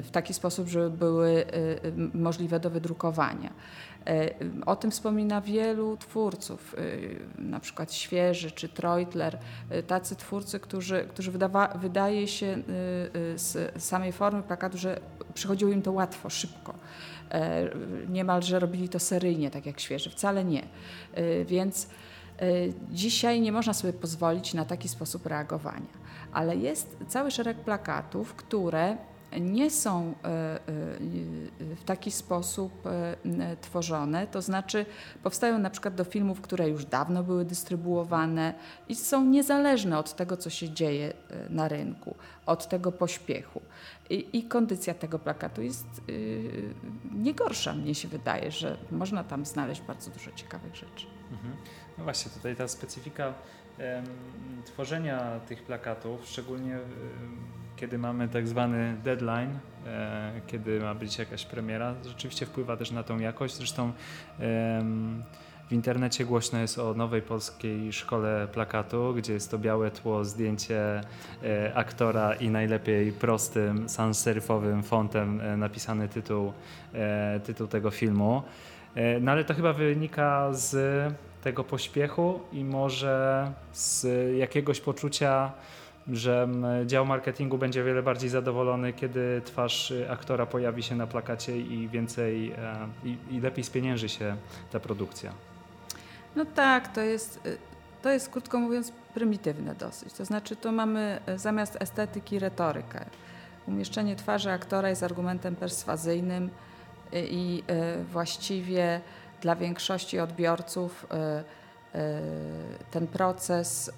w 0.02 0.10
taki 0.12 0.34
sposób, 0.34 0.68
żeby 0.68 0.90
były 0.90 1.46
możliwe 2.14 2.60
do 2.60 2.70
wydrukowania. 2.70 3.54
E, 4.08 4.30
o 4.66 4.76
tym 4.76 4.92
wspomina 4.92 5.42
wielu 5.42 5.98
twórców, 5.98 6.76
e, 7.38 7.42
na 7.42 7.60
przykład 7.60 7.94
Świeży 7.94 8.52
czy 8.52 8.70
Treutler, 8.70 9.40
e, 9.70 9.84
tacy 9.84 10.16
twórcy, 10.16 10.60
którzy, 10.60 11.06
którzy 11.10 11.32
wydawa, 11.32 11.68
wydaje 11.68 12.28
się 12.28 12.58
z 13.36 13.84
samej 13.84 14.12
formy 14.12 14.44
plakatu, 14.44 14.78
że 14.78 15.00
przychodziło 15.34 15.72
im 15.72 15.82
to 15.82 15.92
łatwo, 15.92 16.30
szybko. 16.30 16.74
Niemalże 18.10 18.60
robili 18.60 18.90
to 18.90 19.00
seryjnie, 19.00 19.52
tak 19.52 19.66
jak 19.66 19.80
Świeży. 19.80 20.10
Wcale 20.10 20.46
nie. 20.46 20.64
Więc 21.46 21.88
dzisiaj 22.92 23.42
nie 23.42 23.52
można 23.52 23.74
sobie 23.74 23.94
pozwolić 23.94 24.54
na 24.54 24.66
taki 24.66 24.90
sposób 24.90 25.26
reagowania. 25.26 26.02
Ale 26.34 26.56
jest 26.56 26.98
cały 27.08 27.32
szereg 27.32 27.58
plakatów, 27.58 28.34
które 28.34 28.98
nie 29.40 29.72
są 29.72 30.14
w 31.60 31.84
taki 31.86 32.12
sposób 32.12 32.84
tworzone, 33.62 34.28
to 34.28 34.42
znaczy 34.42 34.86
powstają 35.24 35.60
na 35.60 35.70
przykład 35.70 35.96
do 35.96 36.04
filmów, 36.04 36.42
które 36.42 36.70
już 36.70 36.86
dawno 36.86 37.24
były 37.24 37.46
dystrybuowane 37.46 38.54
i 38.90 38.96
są 38.96 39.26
niezależne 39.26 40.00
od 40.00 40.16
tego, 40.16 40.38
co 40.38 40.50
się 40.50 40.70
dzieje 40.70 41.14
na 41.50 41.68
rynku, 41.68 42.16
od 42.46 42.70
tego 42.70 42.92
pośpiechu. 42.92 43.62
I, 44.10 44.38
i 44.38 44.44
kondycja 44.44 44.94
tego 44.94 45.20
plakatu 45.20 45.62
jest 45.62 45.88
yy, 46.08 46.74
nie 47.12 47.34
gorsza, 47.34 47.74
mnie 47.74 47.96
się 47.96 48.08
wydaje, 48.08 48.52
że 48.52 48.78
można 48.92 49.24
tam 49.24 49.46
znaleźć 49.46 49.82
bardzo 49.82 50.12
dużo 50.12 50.32
ciekawych 50.32 50.76
rzeczy. 50.76 51.08
Mhm. 51.32 51.56
No 51.98 52.04
właśnie, 52.04 52.32
tutaj 52.32 52.56
ta 52.56 52.68
specyfika 52.68 53.34
tworzenia 54.66 55.40
tych 55.40 55.64
plakatów, 55.64 56.26
szczególnie 56.26 56.80
kiedy 57.82 57.98
mamy 57.98 58.28
tak 58.28 58.48
zwany 58.48 58.98
deadline, 59.04 59.60
e, 59.86 60.42
kiedy 60.48 60.80
ma 60.80 60.96
być 60.96 61.18
jakaś 61.18 61.46
premiera, 61.46 61.94
rzeczywiście 62.06 62.46
wpływa 62.46 62.78
też 62.78 62.92
na 62.92 63.04
tą 63.04 63.20
jakość. 63.20 63.56
Zresztą 63.56 63.92
w 65.70 65.74
internecie 65.74 66.26
głośno 66.26 66.60
jest 66.60 66.80
o 66.80 66.94
nowej 66.94 67.22
polskiej 67.22 67.94
szkole 67.94 68.48
plakatu, 68.54 69.14
gdzie 69.14 69.34
jest 69.34 69.52
to 69.52 69.58
białe 69.58 69.92
tło, 69.92 70.26
zdjęcie 70.26 71.02
e, 71.44 71.72
aktora 71.76 72.34
i 72.34 72.50
najlepiej 72.50 73.12
prostym, 73.12 73.90
sans-serifowym 73.90 74.84
fontem 74.84 75.42
e, 75.42 75.58
napisany 75.58 76.08
tytuł, 76.08 76.54
tytuł 77.44 77.68
tego 77.68 77.92
filmu. 77.92 78.44
No 79.22 79.32
ale 79.32 79.44
to 79.44 79.54
chyba 79.54 79.74
wynika 79.74 80.54
z 80.54 80.74
tego 81.44 81.64
pośpiechu 81.64 82.40
i 82.52 82.64
może 82.64 83.52
z 83.74 84.08
jakiegoś 84.38 84.82
poczucia, 84.82 85.52
że 86.08 86.48
dział 86.86 87.06
marketingu 87.06 87.58
będzie 87.58 87.82
o 87.82 87.86
wiele 87.86 88.04
bardziej 88.04 88.30
zadowolony, 88.30 88.94
kiedy 88.94 89.42
twarz 89.46 89.94
aktora 90.10 90.46
pojawi 90.46 90.84
się 90.84 90.96
na 90.96 91.08
plakacie 91.08 91.60
i 91.60 91.88
więcej 91.88 92.52
e, 92.52 92.88
i, 93.04 93.18
i 93.32 93.40
lepiej 93.40 93.64
spienięży 93.64 94.10
się 94.10 94.36
ta 94.72 94.80
produkcja. 94.80 95.32
No 96.36 96.46
tak, 96.46 96.88
to 96.88 97.02
jest, 97.02 97.46
y, 97.46 97.58
to 98.02 98.10
jest 98.10 98.30
krótko 98.30 98.60
mówiąc 98.60 98.92
prymitywne 99.14 99.76
dosyć. 99.76 100.14
To 100.14 100.26
znaczy 100.26 100.56
tu 100.56 100.72
mamy 100.72 101.20
e, 101.26 101.40
zamiast 101.40 101.78
estetyki 101.80 102.40
retorykę. 102.40 103.06
Umieszczenie 103.68 104.16
twarzy 104.16 104.52
aktora 104.52 104.90
jest 104.90 105.04
argumentem 105.04 105.56
perswazyjnym 105.56 106.50
y, 107.14 107.28
i 107.30 107.64
y, 108.00 108.04
właściwie 108.04 109.02
dla 109.42 109.56
większości 109.56 110.20
odbiorców 110.20 111.06
y, 111.06 111.16
y, 111.16 111.61
ten 112.92 113.08
proces 113.08 113.88
y, 113.88 113.92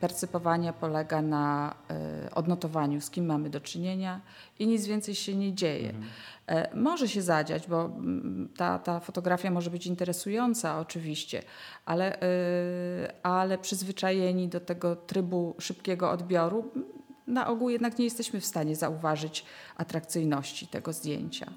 percypowania 0.00 0.72
polega 0.72 1.22
na 1.22 1.74
odnotowaniu, 2.34 3.00
z 3.00 3.10
kim 3.10 3.26
mamy 3.26 3.50
do 3.50 3.60
czynienia 3.60 4.20
i 4.58 4.66
nic 4.66 4.86
więcej 4.86 5.14
się 5.14 5.36
nie 5.36 5.54
dzieje. 5.54 5.88
Mhm. 5.88 6.06
E, 6.46 6.76
może 6.76 7.08
się 7.08 7.22
zadziać, 7.22 7.66
bo 7.66 7.84
mm, 7.84 8.48
ta, 8.56 8.78
ta 8.78 9.00
fotografia 9.00 9.50
może 9.50 9.70
być 9.70 9.86
interesująca 9.86 10.80
oczywiście, 10.80 11.42
ale, 11.84 12.18
ale 13.22 13.58
przyzwyczajeni 13.58 14.48
do 14.48 14.60
tego 14.60 14.96
trybu 14.96 15.54
szybkiego 15.58 16.10
odbioru, 16.10 16.70
na 17.26 17.46
ogół 17.46 17.70
jednak 17.70 17.98
nie 17.98 18.04
jesteśmy 18.04 18.40
w 18.40 18.46
stanie 18.46 18.76
zauważyć 18.76 19.44
atrakcyjności 19.76 20.66
tego 20.66 20.92
zdjęcia. 20.92 21.52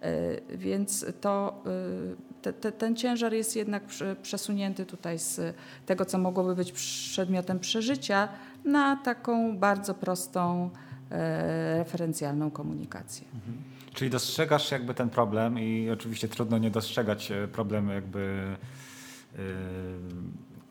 E, 0.00 0.56
więc 0.56 1.06
to, 1.20 1.62
e, 1.66 2.42
te, 2.42 2.52
te, 2.52 2.72
ten 2.72 2.96
ciężar 2.96 3.32
jest 3.32 3.56
jednak 3.56 3.82
przesunięty 4.22 4.86
tutaj 4.86 5.18
z 5.18 5.56
tego, 5.86 6.04
co 6.04 6.18
mogłoby 6.18 6.54
być 6.54 6.72
przedmiotem 6.72 7.60
przeżycia, 7.60 8.28
na 8.64 8.96
taką 8.96 9.58
bardzo 9.58 9.94
prostą, 9.94 10.70
e, 11.10 11.78
referencjalną 11.78 12.50
komunikację. 12.50 13.26
Mhm. 13.34 13.62
Czyli 13.92 14.10
dostrzegasz 14.10 14.70
jakby 14.70 14.94
ten 14.94 15.10
problem 15.10 15.58
i 15.58 15.90
oczywiście 15.90 16.28
trudno 16.28 16.58
nie 16.58 16.70
dostrzegać 16.70 17.32
problemu 17.52 17.92
jakby 17.92 18.56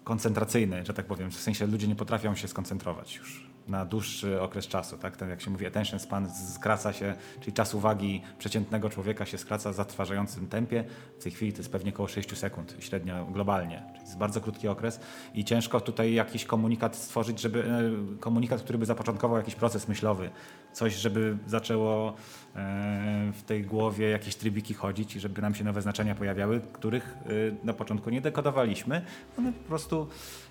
koncentracyjny, 0.03 0.86
że 0.86 0.94
tak 0.94 1.06
powiem. 1.06 1.32
W 1.32 1.39
sensie 1.39 1.68
ludzie 1.68 1.88
nie 1.88 1.96
potrafią 1.96 2.36
się 2.36 2.48
skoncentrować 2.48 3.15
już 3.15 3.52
na 3.67 3.86
dłuższy 3.86 4.41
okres 4.41 4.67
czasu. 4.67 4.98
Tak? 4.98 5.17
Ten, 5.17 5.29
jak 5.29 5.41
się 5.41 5.51
mówi, 5.51 5.65
attention 5.65 6.00
span 6.00 6.29
skraca 6.53 6.93
się, 6.93 7.15
czyli 7.39 7.53
czas 7.53 7.74
uwagi 7.74 8.22
przeciętnego 8.38 8.89
człowieka 8.89 9.25
się 9.25 9.38
skraca 9.38 9.72
w 9.72 9.75
zatrważającym 9.75 10.48
tempie. 10.48 10.84
W 11.20 11.24
tej 11.24 11.32
chwili 11.32 11.53
to 11.53 11.58
jest 11.58 11.72
pewnie 11.72 11.93
około 11.93 12.08
6 12.08 12.38
sekund 12.38 12.75
średnio 12.79 13.25
globalnie. 13.25 13.84
Czyli 13.93 14.05
jest 14.05 14.17
bardzo 14.17 14.41
krótki 14.41 14.67
okres 14.67 15.00
i 15.34 15.46
ciężko 15.46 15.82
tutaj 15.82 16.13
jakiś 16.13 16.46
komunikat 16.46 16.96
stworzyć, 16.96 17.41
żeby 17.41 17.63
e, 17.63 18.20
komunikat, 18.20 18.62
który 18.62 18.77
by 18.77 18.86
zapoczątkował 18.86 19.38
jakiś 19.38 19.55
proces 19.55 19.88
myślowy, 19.88 20.29
coś, 20.74 20.93
żeby 20.93 21.38
zaczęło 21.48 22.15
w 23.33 23.41
tej 23.45 23.63
głowie 23.63 24.10
jakieś 24.10 24.36
trybiki 24.36 24.74
chodzić 24.74 25.15
i 25.15 25.19
żeby 25.19 25.41
nam 25.41 25.55
się 25.55 25.63
nowe 25.63 25.81
znaczenia 25.81 26.15
pojawiały, 26.15 26.62
których 26.74 27.17
e, 27.25 27.65
na 27.65 27.74
początku 27.74 28.10
nie 28.10 28.22
dekodowaliśmy. 28.22 29.01
One 29.38 29.53
po 29.53 29.67
prostu 29.67 30.07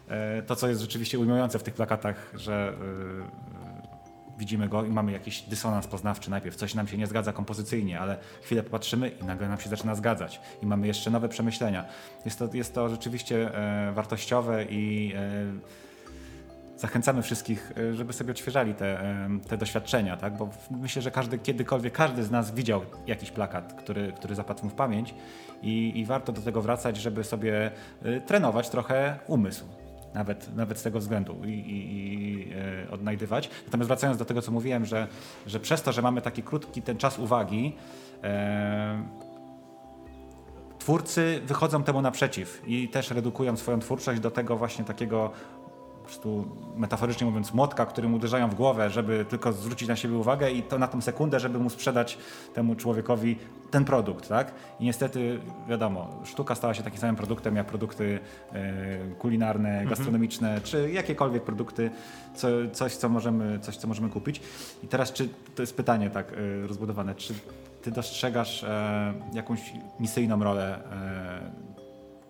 E, 0.09 0.43
to, 0.43 0.57
co 0.57 0.69
jest 0.69 0.81
rzeczywiście 0.81 1.19
ujmujące 1.19 1.59
w 1.59 1.63
tych 1.63 1.75
plakatach, 1.75 2.33
że 2.35 2.73
e, 2.73 4.39
widzimy 4.39 4.69
go 4.69 4.85
i 4.85 4.89
mamy 4.89 5.13
jakiś 5.13 5.43
dysonans 5.43 5.87
poznawczy 5.87 6.31
najpierw, 6.31 6.57
coś 6.57 6.75
nam 6.75 6.89
się 6.89 6.99
nie 6.99 7.07
zgadza 7.07 7.33
kompozycyjnie, 7.33 8.01
ale 8.01 8.19
chwilę 8.43 8.63
popatrzymy 8.63 9.09
i 9.09 9.25
nagle 9.25 9.49
nam 9.49 9.61
się 9.61 9.69
zaczyna 9.69 9.95
zgadzać 9.95 10.41
i 10.63 10.67
mamy 10.67 10.87
jeszcze 10.87 11.11
nowe 11.11 11.29
przemyślenia. 11.29 11.85
Jest 12.25 12.39
to, 12.39 12.49
jest 12.53 12.75
to 12.75 12.89
rzeczywiście 12.89 13.55
e, 13.55 13.93
wartościowe 13.93 14.65
i 14.65 15.15
zachęcamy 16.77 17.23
wszystkich, 17.23 17.73
żeby 17.95 18.13
sobie 18.13 18.31
odświeżali 18.31 18.75
te, 18.75 19.19
te 19.49 19.57
doświadczenia, 19.57 20.17
tak? 20.17 20.37
bo 20.37 20.49
myślę, 20.71 21.03
że 21.03 21.11
każdy, 21.11 21.39
kiedykolwiek 21.39 21.93
każdy 21.93 22.25
z 22.25 22.31
nas 22.31 22.55
widział 22.55 22.83
jakiś 23.07 23.31
plakat, 23.31 23.73
który, 23.73 24.13
który 24.13 24.35
zapadł 24.35 24.65
mu 24.65 24.71
w 24.71 24.75
pamięć 24.75 25.15
i, 25.63 25.93
i 26.01 26.05
warto 26.05 26.33
do 26.33 26.41
tego 26.41 26.63
wracać, 26.63 26.97
żeby 26.97 27.25
sobie 27.25 27.71
trenować 28.27 28.69
trochę 28.69 29.19
umysł 29.27 29.65
nawet, 30.15 30.57
nawet 30.57 30.79
z 30.79 30.83
tego 30.83 30.99
względu 30.99 31.45
i, 31.45 31.49
i, 31.49 32.15
i 32.15 32.53
e, 32.87 32.91
odnajdywać. 32.91 33.51
Natomiast 33.65 33.89
wracając 33.89 34.19
do 34.19 34.25
tego, 34.25 34.43
co 34.43 34.53
mówiłem, 34.53 34.85
że, 34.85 35.09
że 35.47 35.61
przez 35.61 35.83
to, 35.83 35.93
że 35.93 36.03
mamy 36.03 36.23
taki 36.23 36.43
krótki 36.43 36.83
ten 36.83 36.97
czas 36.97 37.19
uwagi, 37.19 37.77
e, 38.25 39.03
twórcy 40.79 41.41
wychodzą 41.47 41.83
temu 41.83 42.03
naprzeciw 42.03 42.63
i 42.67 42.89
też 42.89 43.11
redukują 43.11 43.57
swoją 43.57 43.79
twórczość 43.79 44.21
do 44.21 44.31
tego 44.31 44.57
właśnie 44.57 44.85
takiego 44.85 45.31
po 46.03 46.09
prostu 46.09 46.49
metaforycznie 46.77 47.27
mówiąc, 47.27 47.55
młotka, 47.55 47.87
którym 47.87 48.15
uderzają 48.15 48.49
w 48.49 48.55
głowę, 48.55 48.91
żeby 48.91 49.25
tylko 49.25 49.53
zwrócić 49.53 49.89
na 49.89 49.97
siebie 49.97 50.17
uwagę 50.17 50.51
i 50.51 50.63
to 50.63 50.79
na 50.79 50.89
tą 50.89 51.01
sekundę, 51.01 51.41
żeby 51.41 51.59
mu 51.59 51.71
sprzedać 51.71 52.19
temu 52.55 52.75
człowiekowi 52.75 53.37
ten 53.71 53.85
produkt, 53.85 54.29
tak? 54.29 54.53
I 54.81 54.85
niestety, 54.85 55.41
wiadomo, 55.69 56.21
sztuka 56.25 56.55
stała 56.55 56.75
się 56.75 56.83
takim 56.83 57.01
samym 57.01 57.17
produktem 57.17 57.57
jak 57.57 57.67
produkty 57.67 58.19
e, 58.53 58.63
kulinarne, 59.19 59.69
mhm. 59.69 59.89
gastronomiczne, 59.89 60.49
mhm. 60.49 60.67
czy 60.67 60.91
jakiekolwiek 60.91 61.43
produkty, 61.43 61.91
co, 62.35 62.49
coś, 62.73 62.97
co 62.97 63.09
możemy, 63.09 63.59
coś, 63.61 63.77
co 63.77 63.89
możemy 63.89 64.09
kupić. 64.09 64.41
I 64.83 64.89
teraz, 64.89 65.13
czy 65.13 65.29
to 65.55 65.63
jest 65.63 65.77
pytanie 65.77 66.11
tak 66.11 66.33
e, 66.33 66.67
rozbudowane, 66.67 67.15
czy 67.15 67.35
ty 67.83 67.91
dostrzegasz 67.91 68.65
e, 68.65 69.15
jakąś 69.33 69.73
misyjną 70.01 70.45
rolę 70.45 70.79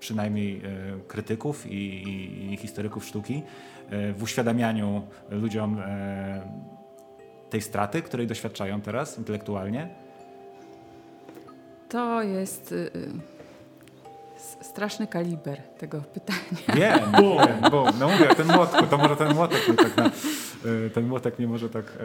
przynajmniej 0.03 0.63
krytyków 1.09 1.67
i, 1.67 1.75
i, 1.75 2.53
i 2.53 2.57
historyków 2.57 3.05
sztuki 3.05 3.43
w 4.15 4.23
uświadamianiu 4.23 5.03
ludziom 5.31 5.83
tej 7.51 7.63
straty, 7.63 8.03
której 8.03 8.27
doświadczają 8.27 8.81
teraz 8.81 9.19
intelektualnie? 9.19 9.89
To 11.89 12.23
jest 12.23 12.73
y, 12.73 12.91
y, 14.61 14.65
straszny 14.65 15.07
kaliber 15.07 15.63
tego 15.63 16.01
pytania. 16.01 16.75
Wiem, 16.75 17.13
bum, 17.13 17.71
bum. 17.71 17.89
No 18.01 18.09
mówię, 18.09 18.35
ten 18.35 18.47
młotku, 18.47 18.87
to 18.87 18.99
może 18.99 19.17
ten 19.17 19.35
młotek 19.35 19.69
mnie 19.69 19.77
tak 19.77 19.97
na, 19.97 20.11
y, 20.71 20.91
ten 20.91 21.07
młotek 21.07 21.39
mnie 21.39 21.49
może 21.49 21.71
tak... 21.71 21.99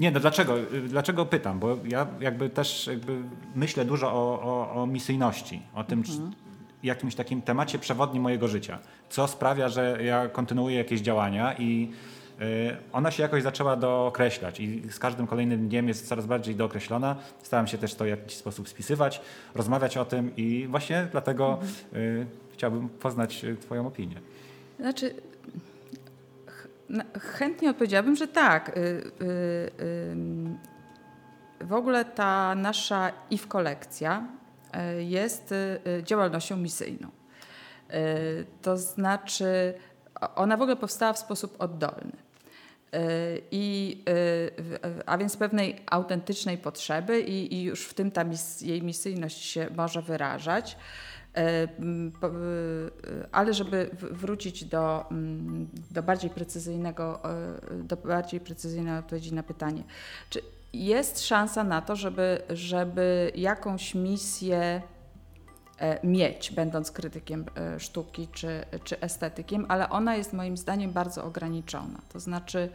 Nie, 0.00 0.10
no 0.10 0.20
dlaczego? 0.20 0.54
Dlaczego 0.88 1.26
pytam? 1.26 1.58
Bo 1.58 1.78
ja 1.84 2.06
jakby 2.20 2.50
też 2.50 2.86
jakby 2.86 3.16
myślę 3.54 3.84
dużo 3.84 4.12
o, 4.12 4.42
o, 4.42 4.82
o 4.82 4.86
misyjności, 4.86 5.62
o 5.74 5.84
tym, 5.84 5.98
mhm. 5.98 6.32
Jakimś 6.82 7.14
takim 7.14 7.42
temacie 7.42 7.78
przewodnim 7.78 8.22
mojego 8.22 8.48
życia. 8.48 8.78
Co 9.10 9.28
sprawia, 9.28 9.68
że 9.68 9.98
ja 10.04 10.28
kontynuuję 10.28 10.76
jakieś 10.76 11.00
działania 11.00 11.54
i 11.58 11.90
Y, 12.40 12.76
ona 12.92 13.10
się 13.10 13.22
jakoś 13.22 13.42
zaczęła 13.42 13.76
dookreślać 13.76 14.60
i 14.60 14.82
z 14.90 14.98
każdym 14.98 15.26
kolejnym 15.26 15.68
dniem 15.68 15.88
jest 15.88 16.08
coraz 16.08 16.26
bardziej 16.26 16.54
dookreślona. 16.54 17.16
Starałem 17.42 17.66
się 17.66 17.78
też 17.78 17.94
to 17.94 18.04
w 18.04 18.08
jakiś 18.08 18.36
sposób 18.36 18.68
spisywać, 18.68 19.20
rozmawiać 19.54 19.96
o 19.96 20.04
tym 20.04 20.36
i 20.36 20.66
właśnie 20.70 21.08
dlatego 21.12 21.58
mhm. 21.92 22.26
chciałbym 22.52 22.88
poznać 22.88 23.44
y, 23.44 23.56
Twoją 23.56 23.86
opinię. 23.86 24.16
Znaczy, 24.78 25.14
chętnie 27.20 27.70
odpowiedziałabym, 27.70 28.16
że 28.16 28.28
tak. 28.28 28.78
W 31.60 31.72
ogóle 31.72 32.04
ta 32.04 32.54
nasza 32.54 33.12
IF 33.30 33.48
kolekcja 33.48 34.26
jest 34.98 35.54
działalnością 36.02 36.56
misyjną. 36.56 37.08
To 38.62 38.76
znaczy, 38.76 39.74
ona 40.34 40.56
w 40.56 40.62
ogóle 40.62 40.76
powstała 40.76 41.12
w 41.12 41.18
sposób 41.18 41.56
oddolny. 41.58 42.12
I, 43.50 44.04
a 45.06 45.18
więc 45.18 45.36
pewnej 45.36 45.82
autentycznej 45.86 46.58
potrzeby 46.58 47.20
i, 47.20 47.54
i 47.54 47.62
już 47.62 47.84
w 47.84 47.94
tym 47.94 48.10
ta 48.10 48.24
mis, 48.24 48.60
jej 48.60 48.82
misyjność 48.82 49.44
się 49.44 49.68
może 49.76 50.02
wyrażać. 50.02 50.76
Ale 53.32 53.54
żeby 53.54 53.90
wrócić 53.92 54.64
do, 54.64 55.04
do 55.90 56.02
bardziej 56.02 56.30
precyzyjnego, 56.30 57.20
do 57.70 57.96
bardziej 57.96 58.40
precyzyjnej 58.40 58.98
odpowiedzi 58.98 59.34
na 59.34 59.42
pytanie, 59.42 59.84
czy 60.30 60.42
jest 60.72 61.26
szansa 61.26 61.64
na 61.64 61.82
to, 61.82 61.96
żeby, 61.96 62.42
żeby 62.50 63.32
jakąś 63.34 63.94
misję 63.94 64.82
e, 65.78 66.06
mieć, 66.06 66.50
będąc 66.50 66.90
krytykiem 66.90 67.46
e, 67.56 67.80
sztuki 67.80 68.28
czy, 68.32 68.64
czy 68.84 69.00
estetykiem, 69.00 69.66
ale 69.68 69.88
ona 69.90 70.16
jest 70.16 70.32
moim 70.32 70.56
zdaniem 70.56 70.92
bardzo 70.92 71.24
ograniczona. 71.24 72.00
To 72.12 72.20
znaczy, 72.20 72.70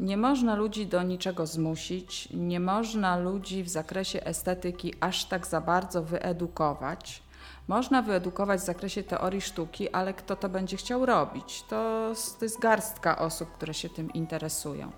nie 0.00 0.16
można 0.16 0.54
ludzi 0.54 0.86
do 0.86 1.02
niczego 1.02 1.46
zmusić, 1.46 2.28
nie 2.34 2.60
można 2.60 3.16
ludzi 3.16 3.62
w 3.62 3.68
zakresie 3.68 4.24
estetyki 4.24 4.94
aż 5.00 5.24
tak 5.24 5.46
za 5.46 5.60
bardzo 5.60 6.02
wyedukować. 6.02 7.22
Można 7.70 8.02
wyedukować 8.02 8.60
w 8.60 8.64
zakresie 8.64 9.02
teorii 9.02 9.40
sztuki, 9.40 9.90
ale 9.90 10.14
kto 10.14 10.36
to 10.36 10.48
będzie 10.48 10.76
chciał 10.76 11.06
robić? 11.06 11.62
To, 11.62 12.12
to 12.38 12.44
jest 12.44 12.60
garstka 12.60 13.18
osób, 13.18 13.52
które 13.52 13.74
się 13.74 13.88
tym 13.88 14.12
interesują. 14.12 14.90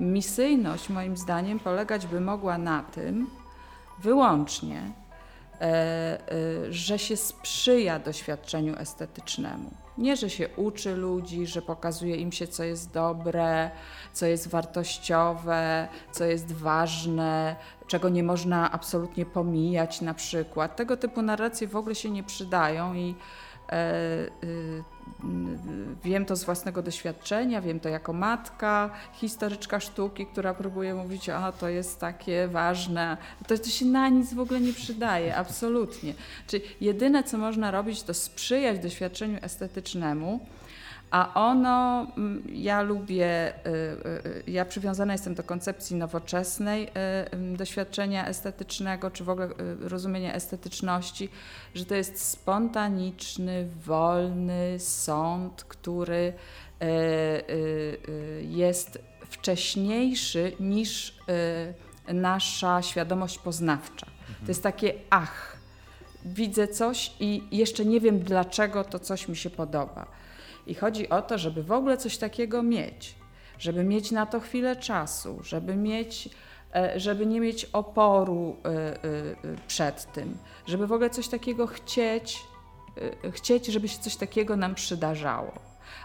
Misyjność, 0.00 0.88
moim 0.88 1.16
zdaniem, 1.16 1.58
polegać 1.58 2.06
by 2.06 2.20
mogła 2.20 2.58
na 2.58 2.82
tym 2.82 3.26
wyłącznie, 3.98 4.92
że 6.70 6.98
się 6.98 7.16
sprzyja 7.16 7.98
doświadczeniu 7.98 8.76
estetycznemu. 8.78 9.70
Nie, 9.98 10.16
że 10.16 10.30
się 10.30 10.48
uczy 10.56 10.96
ludzi, 10.96 11.46
że 11.46 11.62
pokazuje 11.62 12.16
im 12.16 12.32
się, 12.32 12.48
co 12.48 12.64
jest 12.64 12.92
dobre, 12.92 13.70
co 14.12 14.26
jest 14.26 14.48
wartościowe, 14.48 15.88
co 16.12 16.24
jest 16.24 16.52
ważne, 16.52 17.56
czego 17.86 18.08
nie 18.08 18.22
można 18.22 18.72
absolutnie 18.72 19.26
pomijać 19.26 20.00
na 20.00 20.14
przykład. 20.14 20.76
Tego 20.76 20.96
typu 20.96 21.22
narracje 21.22 21.68
w 21.68 21.76
ogóle 21.76 21.94
się 21.94 22.10
nie 22.10 22.22
przydają 22.22 22.94
i 22.94 23.14
e, 23.68 23.76
Wiem 26.04 26.24
to 26.24 26.36
z 26.36 26.44
własnego 26.44 26.82
doświadczenia, 26.82 27.60
wiem 27.60 27.80
to 27.80 27.88
jako 27.88 28.12
matka, 28.12 28.90
historyczka 29.12 29.80
sztuki, 29.80 30.26
która 30.26 30.54
próbuje 30.54 30.94
mówić, 30.94 31.28
a 31.28 31.52
to 31.52 31.68
jest 31.68 32.00
takie 32.00 32.48
ważne. 32.48 33.16
To, 33.46 33.58
to 33.58 33.68
się 33.68 33.86
na 33.86 34.08
nic 34.08 34.34
w 34.34 34.40
ogóle 34.40 34.60
nie 34.60 34.72
przydaje, 34.72 35.36
absolutnie. 35.36 36.14
Czyli 36.46 36.64
jedyne, 36.80 37.24
co 37.24 37.38
można 37.38 37.70
robić, 37.70 38.02
to 38.02 38.14
sprzyjać 38.14 38.78
doświadczeniu 38.78 39.38
estetycznemu, 39.42 40.40
a 41.16 41.34
ono, 41.34 42.06
mm, 42.16 42.42
ja 42.52 42.82
lubię, 42.82 43.52
y, 43.66 43.68
y, 43.68 44.48
y, 44.48 44.50
ja 44.50 44.64
przywiązana 44.64 45.12
jestem 45.12 45.34
do 45.34 45.42
koncepcji 45.42 45.96
nowoczesnej 45.96 46.90
doświadczenia 47.56 48.28
estetycznego, 48.28 49.10
czy 49.10 49.24
w 49.24 49.30
ogóle 49.30 49.48
rozumienia 49.80 50.34
estetyczności, 50.34 51.28
że 51.74 51.84
to 51.84 51.94
jest 51.94 52.30
spontaniczny, 52.30 53.68
wolny 53.84 54.78
sąd, 54.78 55.64
który 55.64 56.32
jest 58.40 58.98
wcześniejszy 59.20 60.52
niż 60.60 61.18
nasza 62.08 62.82
świadomość 62.82 63.38
poznawcza. 63.38 64.06
To 64.40 64.48
jest 64.48 64.62
takie 64.62 64.94
ach, 65.10 65.56
widzę 66.24 66.68
coś 66.68 67.12
i 67.20 67.42
jeszcze 67.50 67.84
nie 67.84 68.00
wiem 68.00 68.18
dlaczego 68.18 68.84
to 68.84 68.98
coś 68.98 69.28
mi 69.28 69.36
się 69.36 69.50
podoba. 69.50 70.06
I 70.66 70.74
chodzi 70.74 71.08
o 71.08 71.22
to, 71.22 71.38
żeby 71.38 71.62
w 71.62 71.72
ogóle 71.72 71.96
coś 71.96 72.18
takiego 72.18 72.62
mieć, 72.62 73.14
żeby 73.58 73.84
mieć 73.84 74.10
na 74.10 74.26
to 74.26 74.40
chwilę 74.40 74.76
czasu, 74.76 75.38
żeby 75.42 75.76
mieć 75.76 76.28
e, 76.74 77.00
żeby 77.00 77.26
nie 77.26 77.40
mieć 77.40 77.64
oporu 77.64 78.56
e, 78.64 78.68
e, 78.68 78.96
przed 79.66 80.12
tym, 80.12 80.38
żeby 80.66 80.86
w 80.86 80.92
ogóle 80.92 81.10
coś 81.10 81.28
takiego 81.28 81.66
chcieć, 81.66 82.38
chcieć, 83.30 83.66
żeby 83.66 83.88
się 83.88 83.98
coś 83.98 84.16
takiego 84.16 84.56
nam 84.56 84.74
przydarzało 84.74 85.52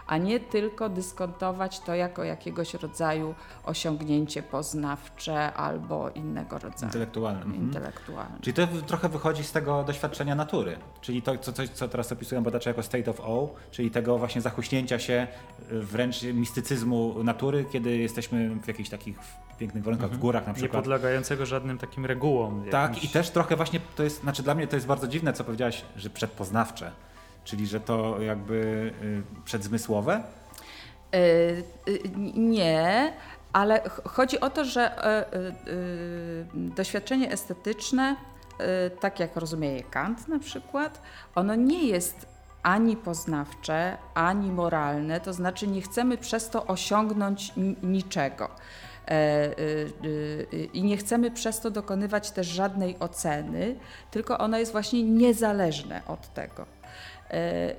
a 0.06 0.18
nie 0.18 0.40
tylko 0.40 0.88
dyskontować 0.88 1.80
to 1.80 1.94
jako 1.94 2.24
jakiegoś 2.24 2.74
rodzaju 2.74 3.34
osiągnięcie 3.64 4.42
poznawcze 4.42 5.52
albo 5.52 6.10
innego 6.10 6.58
rodzaju. 6.58 6.84
Intelektualne. 6.84 7.42
Mhm. 7.42 7.62
Intelektualne. 7.62 8.38
Czyli 8.40 8.54
to 8.54 8.66
trochę 8.86 9.08
wychodzi 9.08 9.44
z 9.44 9.52
tego 9.52 9.84
doświadczenia 9.84 10.34
natury, 10.34 10.76
czyli 11.00 11.22
to, 11.22 11.38
co, 11.38 11.52
coś, 11.52 11.68
co 11.68 11.88
teraz 11.88 12.12
opisują 12.12 12.42
badacze 12.42 12.70
jako 12.70 12.82
state 12.82 13.10
of 13.10 13.20
awe, 13.20 13.48
czyli 13.70 13.90
tego 13.90 14.18
właśnie 14.18 14.40
zachuśnięcia 14.40 14.98
się 14.98 15.26
y, 15.72 15.80
wręcz 15.80 16.22
mistycyzmu 16.22 17.24
natury, 17.24 17.64
kiedy 17.72 17.96
jesteśmy 17.96 18.60
w 18.62 18.68
jakichś 18.68 18.90
takich 18.90 19.18
pięknych 19.58 19.84
warunkach, 19.84 20.04
mhm. 20.04 20.18
w 20.18 20.22
górach 20.22 20.46
na 20.46 20.54
przykład. 20.54 20.72
Nie 20.72 20.82
podlegającego 20.82 21.46
żadnym 21.46 21.78
takim 21.78 22.06
regułom. 22.06 22.64
Tak, 22.70 22.94
jakimś... 22.94 23.04
i 23.04 23.08
też 23.08 23.30
trochę 23.30 23.56
właśnie 23.56 23.80
to 23.96 24.02
jest, 24.02 24.20
znaczy 24.20 24.42
dla 24.42 24.54
mnie 24.54 24.66
to 24.66 24.76
jest 24.76 24.86
bardzo 24.86 25.08
dziwne, 25.08 25.32
co 25.32 25.44
powiedziałaś, 25.44 25.84
że 25.96 26.10
przedpoznawcze 26.10 26.92
Czyli, 27.44 27.66
że 27.66 27.80
to 27.80 28.20
jakby 28.20 28.54
y, 29.02 29.22
przedzmysłowe? 29.44 30.22
Y, 31.14 31.18
y, 31.88 32.00
nie, 32.36 33.12
ale 33.52 33.80
chodzi 34.04 34.40
o 34.40 34.50
to, 34.50 34.64
że 34.64 34.96
doświadczenie 36.54 37.30
estetyczne, 37.30 38.16
tak 39.00 39.20
jak 39.20 39.36
rozumie 39.36 39.72
je 39.72 39.82
Kant 39.82 40.28
na 40.28 40.38
przykład, 40.38 41.02
ono 41.34 41.54
nie 41.54 41.86
jest 41.86 42.26
ani 42.62 42.96
poznawcze, 42.96 43.96
ani 44.14 44.52
moralne, 44.52 45.20
to 45.20 45.32
znaczy 45.32 45.66
nie 45.66 45.82
chcemy 45.82 46.18
przez 46.18 46.50
to 46.50 46.66
osiągnąć 46.66 47.52
niczego. 47.82 48.48
E, 49.08 49.54
I 50.72 50.82
nie 50.82 50.96
chcemy 50.96 51.30
przez 51.30 51.60
to 51.60 51.70
dokonywać 51.70 52.30
też 52.30 52.46
żadnej 52.46 52.98
oceny, 52.98 53.76
tylko 54.10 54.38
ono 54.38 54.58
jest 54.58 54.72
właśnie 54.72 55.02
niezależne 55.02 56.02
od 56.06 56.34
tego. 56.34 56.66
E, 57.32 57.74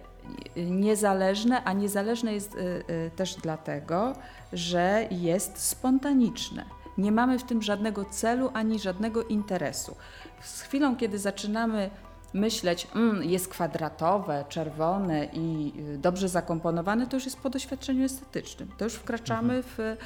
niezależne, 0.55 1.63
a 1.63 1.73
niezależne 1.73 2.33
jest 2.33 2.55
e, 2.55 2.59
e, 2.59 3.09
też 3.09 3.35
dlatego, 3.35 4.13
że 4.53 5.07
jest 5.11 5.57
spontaniczne. 5.57 6.65
Nie 6.97 7.11
mamy 7.11 7.39
w 7.39 7.43
tym 7.43 7.61
żadnego 7.61 8.05
celu 8.05 8.51
ani 8.53 8.79
żadnego 8.79 9.23
interesu. 9.23 9.95
Z 10.41 10.61
chwilą, 10.61 10.95
kiedy 10.95 11.19
zaczynamy 11.19 11.89
myśleć, 12.33 12.87
mm, 12.95 13.23
jest 13.23 13.47
kwadratowe, 13.47 14.45
czerwone 14.49 15.25
i 15.33 15.73
dobrze 15.97 16.29
zakomponowane, 16.29 17.07
to 17.07 17.17
już 17.17 17.25
jest 17.25 17.39
po 17.39 17.49
doświadczeniu 17.49 18.05
estetycznym. 18.05 18.71
To 18.77 18.85
już 18.85 18.93
wkraczamy 18.93 19.53
mhm. 19.53 19.63
w 19.67 19.97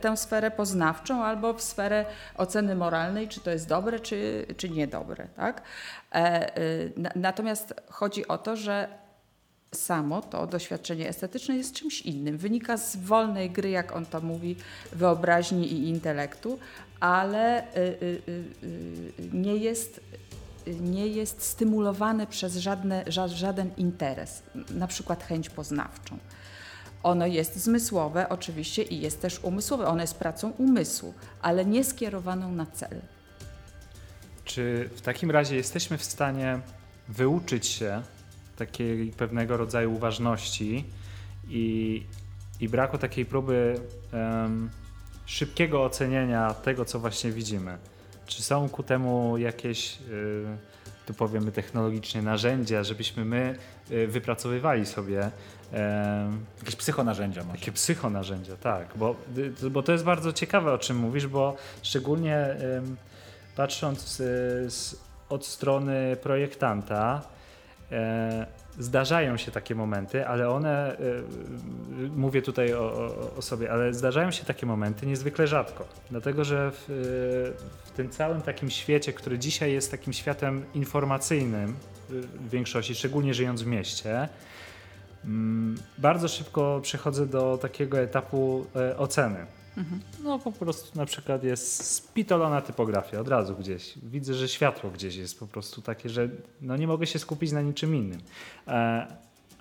tę 0.00 0.16
sferę 0.16 0.50
poznawczą 0.50 1.24
albo 1.24 1.54
w 1.54 1.62
sferę 1.62 2.04
oceny 2.36 2.76
moralnej, 2.76 3.28
czy 3.28 3.40
to 3.40 3.50
jest 3.50 3.68
dobre, 3.68 4.00
czy, 4.00 4.46
czy 4.56 4.70
niedobre. 4.70 5.26
Tak? 5.36 5.62
Natomiast 7.14 7.74
chodzi 7.90 8.28
o 8.28 8.38
to, 8.38 8.56
że 8.56 8.88
samo 9.74 10.22
to 10.22 10.46
doświadczenie 10.46 11.08
estetyczne 11.08 11.56
jest 11.56 11.74
czymś 11.74 12.00
innym. 12.00 12.38
Wynika 12.38 12.76
z 12.76 12.96
wolnej 12.96 13.50
gry, 13.50 13.70
jak 13.70 13.96
on 13.96 14.06
to 14.06 14.20
mówi, 14.20 14.56
wyobraźni 14.92 15.72
i 15.72 15.88
intelektu, 15.88 16.58
ale 17.00 17.64
nie 19.32 19.56
jest 19.56 20.00
nie 20.80 21.06
jest 21.06 21.42
stymulowane 21.42 22.26
przez 22.26 22.56
żadne, 22.56 23.04
żaden 23.26 23.70
interes, 23.76 24.42
na 24.70 24.86
przykład 24.86 25.24
chęć 25.24 25.50
poznawczą. 25.50 26.18
Ono 27.02 27.26
jest 27.26 27.56
zmysłowe 27.56 28.28
oczywiście 28.28 28.82
i 28.82 29.00
jest 29.00 29.20
też 29.20 29.40
umysłowe, 29.44 29.86
ono 29.86 30.00
jest 30.00 30.14
pracą 30.14 30.50
umysłu, 30.50 31.14
ale 31.42 31.64
nie 31.64 31.84
skierowaną 31.84 32.52
na 32.52 32.66
cel. 32.66 33.00
Czy 34.46 34.90
w 34.96 35.00
takim 35.00 35.30
razie 35.30 35.56
jesteśmy 35.56 35.98
w 35.98 36.04
stanie 36.04 36.58
wyuczyć 37.08 37.66
się 37.66 38.02
takiej 38.56 39.10
pewnego 39.10 39.56
rodzaju 39.56 39.94
uważności 39.94 40.84
i, 41.48 42.02
i 42.60 42.68
braku 42.68 42.98
takiej 42.98 43.24
próby 43.24 43.80
um, 44.12 44.70
szybkiego 45.26 45.84
ocenienia 45.84 46.54
tego, 46.54 46.84
co 46.84 46.98
właśnie 46.98 47.32
widzimy? 47.32 47.78
Czy 48.26 48.42
są 48.42 48.68
ku 48.68 48.82
temu 48.82 49.38
jakieś, 49.38 49.98
y, 50.10 50.44
tu 51.06 51.14
powiemy 51.14 51.52
technologicznie, 51.52 52.22
narzędzia, 52.22 52.84
żebyśmy 52.84 53.24
my 53.24 53.58
y, 53.90 54.06
wypracowywali 54.06 54.86
sobie 54.86 55.30
Jakieś 56.58 56.76
psychonarzędzia 56.76 57.44
może. 57.44 57.58
Takie 57.58 57.72
psychonarzędzia, 57.72 58.56
tak. 58.56 58.88
Bo, 58.96 59.16
y, 59.62 59.70
bo 59.70 59.82
to 59.82 59.92
jest 59.92 60.04
bardzo 60.04 60.32
ciekawe, 60.32 60.72
o 60.72 60.78
czym 60.78 60.96
mówisz, 60.96 61.26
bo 61.26 61.56
szczególnie 61.82 62.56
patrząc 63.56 64.16
z, 64.66 64.96
od 65.28 65.46
strony 65.46 66.16
projektanta, 66.22 67.22
e, 67.92 68.46
zdarzają 68.78 69.36
się 69.36 69.52
takie 69.52 69.74
momenty, 69.74 70.26
ale 70.26 70.50
one, 70.50 70.96
y, 71.00 71.22
mówię 72.16 72.42
tutaj 72.42 72.74
o, 72.74 73.14
o, 73.36 73.42
sobie, 73.42 73.72
ale 73.72 73.94
zdarzają 73.94 74.30
się 74.30 74.44
takie 74.44 74.66
momenty 74.66 75.06
niezwykle 75.06 75.46
rzadko. 75.46 75.84
Dlatego, 76.10 76.44
że 76.44 76.70
w, 76.70 76.84
w, 77.84 77.90
tym 77.90 78.10
całym 78.10 78.42
takim 78.42 78.70
świecie, 78.70 79.12
który 79.12 79.38
dzisiaj 79.38 79.72
jest 79.72 79.90
takim 79.90 80.12
światem 80.12 80.64
informacyjnym 80.74 81.76
w 82.08 82.50
większości, 82.50 82.94
szczególnie 82.94 83.34
żyjąc 83.34 83.62
w 83.62 83.66
mieście, 83.66 84.28
mm, 85.24 85.76
bardzo 85.98 86.28
szybko 86.28 86.80
przechodzę 86.82 87.26
do 87.26 87.58
takiego 87.58 88.00
etapu 88.00 88.66
e, 88.76 88.98
oceny. 88.98 89.46
No 90.24 90.38
po 90.38 90.52
prostu 90.52 90.98
na 90.98 91.06
przykład 91.06 91.44
jest 91.44 91.84
spitolona 91.84 92.60
typografia 92.60 93.20
od 93.20 93.28
razu 93.28 93.56
gdzieś. 93.56 93.94
Widzę, 94.02 94.34
że 94.34 94.48
światło 94.48 94.90
gdzieś 94.90 95.16
jest 95.16 95.38
po 95.38 95.46
prostu 95.46 95.82
takie, 95.82 96.08
że 96.08 96.28
no 96.60 96.76
nie 96.76 96.86
mogę 96.86 97.06
się 97.06 97.18
skupić 97.18 97.52
na 97.52 97.62
niczym 97.62 97.94
innym. 97.94 98.20
E, 98.68 99.06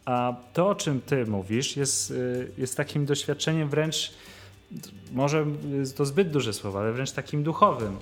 a 0.06 0.36
to, 0.54 0.70
o 0.70 0.76
czym 0.76 1.02
ty 1.02 1.26
mówisz, 1.26 1.78
jest, 1.78 2.12
y, 2.12 2.52
jest 2.58 2.78
takim 2.78 3.06
doświadczeniem 3.06 3.70
wręcz, 3.70 4.14
może 5.12 5.46
to 5.96 6.06
zbyt 6.06 6.32
duże 6.32 6.54
słowo, 6.54 6.80
ale 6.80 6.94
wręcz 6.94 7.12
takim 7.12 7.44
duchowym. 7.44 7.94
Y, 7.94 8.00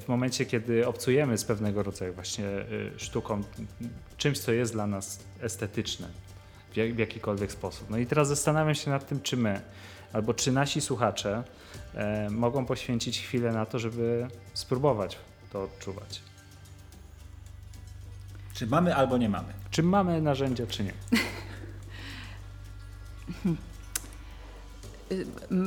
w 0.00 0.04
momencie, 0.08 0.46
kiedy 0.46 0.86
obcujemy 0.86 1.38
z 1.38 1.44
pewnego 1.44 1.82
rodzaju 1.82 2.14
właśnie 2.14 2.44
y, 2.46 2.90
sztuką, 2.96 3.42
czymś, 4.16 4.38
co 4.38 4.52
jest 4.52 4.72
dla 4.72 4.86
nas 4.86 5.20
estetyczne 5.40 6.08
w 6.72 6.98
jakikolwiek 6.98 7.52
sposób. 7.52 7.90
No 7.90 7.98
i 7.98 8.06
teraz 8.06 8.28
zastanawiam 8.28 8.74
się 8.74 8.90
nad 8.90 9.08
tym, 9.08 9.20
czy 9.20 9.36
my, 9.36 9.60
albo 10.12 10.34
czy 10.34 10.52
nasi 10.52 10.80
słuchacze 10.80 11.42
e, 11.94 12.30
mogą 12.30 12.66
poświęcić 12.66 13.20
chwilę 13.20 13.52
na 13.52 13.66
to, 13.66 13.78
żeby 13.78 14.28
spróbować 14.54 15.18
to 15.52 15.62
odczuwać. 15.62 16.22
Czy 18.54 18.66
mamy 18.66 18.96
albo 18.96 19.18
nie 19.18 19.28
mamy? 19.28 19.52
Czy 19.70 19.82
mamy 19.82 20.22
narzędzia, 20.22 20.66
czy 20.66 20.84
nie? 20.84 20.92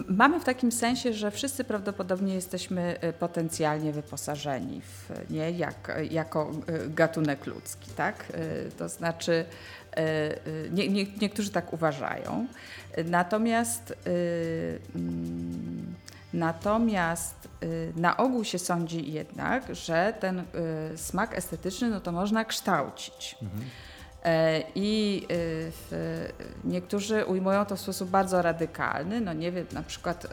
Mamy 0.08 0.40
w 0.40 0.44
takim 0.44 0.72
sensie, 0.72 1.14
że 1.14 1.32
wszyscy 1.32 1.64
prawdopodobnie 1.64 2.34
jesteśmy 2.36 2.96
y, 3.04 3.14
potencjalnie 3.14 3.92
wyposażeni 3.92 4.82
w 4.82 5.12
nie 5.30 5.52
jak, 5.52 5.98
jako 6.12 6.52
y, 6.70 6.90
gatunek 6.90 7.46
ludzki, 7.46 7.92
tak? 7.92 8.26
Y, 8.30 8.72
to 8.78 8.90
znaczy 8.90 9.46
nie, 10.72 10.90
nie, 10.90 11.06
niektórzy 11.22 11.52
tak 11.52 11.74
uważają. 11.74 12.48
Natomiast 13.06 13.94
mm, 14.96 15.96
Natomiast 16.34 17.50
y, 17.64 17.94
na 17.96 18.18
ogół 18.18 18.44
się 18.44 18.60
sądzi 18.60 19.12
jednak, 19.12 19.76
że 19.76 20.14
ten 20.20 20.40
y, 20.40 20.44
smak 20.96 21.38
estetyczny 21.38 21.90
no 21.90 22.02
to 22.02 22.12
można 22.12 22.46
kształcić. 22.46 23.36
Mhm. 23.42 23.64
E, 24.24 24.64
I 24.76 25.22
y, 25.32 25.72
niektórzy 26.64 27.26
ujmują 27.26 27.66
to 27.66 27.76
w 27.76 27.82
sposób 27.82 28.10
bardzo 28.10 28.42
radykalny. 28.42 29.22
No 29.22 29.34
nie 29.34 29.52
wiem, 29.52 29.66
na 29.72 29.84
przykład 29.84 30.28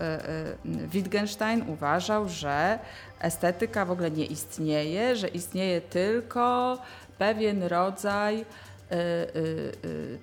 Wittgenstein 0.65 1.65
uważał, 1.69 2.29
że 2.29 2.79
estetyka 3.21 3.85
w 3.85 3.91
ogóle 3.91 4.11
nie 4.11 4.25
istnieje, 4.27 5.17
że 5.17 5.29
istnieje 5.29 5.81
tylko 5.81 6.79
pewien 7.19 7.63
rodzaj 7.63 8.45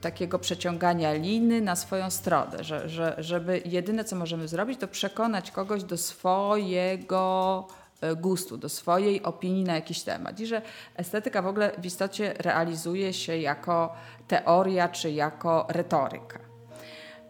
takiego 0.02 0.40
przeciągania 0.40 1.14
liny 1.14 1.62
na 1.62 1.76
swoją 1.76 2.10
stronę, 2.10 2.64
że, 2.64 2.90
że, 2.90 3.16
żeby 3.18 3.62
jedyne 3.66 4.04
co 4.04 4.16
możemy 4.16 4.48
zrobić 4.48 4.80
to 4.80 4.88
przekonać 4.88 5.52
kogoś 5.52 5.84
do 5.84 5.98
swojego 5.98 7.68
gustu, 8.16 8.58
do 8.58 8.70
swojej 8.70 9.24
opinii 9.24 9.64
na 9.64 9.76
jakiś 9.76 10.04
temat. 10.04 10.40
I 10.40 10.48
że 10.48 10.62
estetyka 10.96 11.42
w 11.42 11.48
ogóle 11.48 11.72
w 11.78 11.86
istocie 11.86 12.34
realizuje 12.40 13.14
się 13.14 13.38
jako 13.38 13.96
teoria 14.28 14.90
czy 14.90 15.12
jako 15.12 15.66
retoryka. 15.70 16.40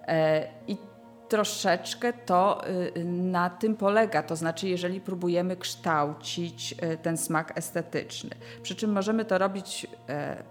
E, 0.07 0.47
I 0.67 0.77
troszeczkę 1.29 2.13
to 2.13 2.61
na 3.05 3.49
tym 3.49 3.75
polega. 3.75 4.23
To 4.23 4.35
znaczy, 4.35 4.67
jeżeli 4.67 5.01
próbujemy 5.01 5.57
kształcić 5.57 6.75
ten 7.01 7.17
smak 7.17 7.57
estetyczny, 7.57 8.29
przy 8.63 8.75
czym 8.75 8.91
możemy 8.91 9.25
to 9.25 9.37
robić 9.37 9.87
e, 10.09 10.43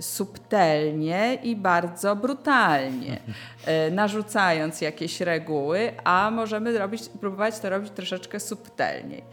subtelnie 0.00 1.38
i 1.42 1.56
bardzo 1.56 2.16
brutalnie, 2.16 3.20
e, 3.64 3.90
narzucając 3.90 4.80
jakieś 4.80 5.20
reguły, 5.20 5.92
a 6.04 6.30
możemy 6.30 6.78
robić, 6.78 7.08
próbować 7.20 7.58
to 7.58 7.70
robić 7.70 7.90
troszeczkę 7.90 8.40
subtelniej. 8.40 9.24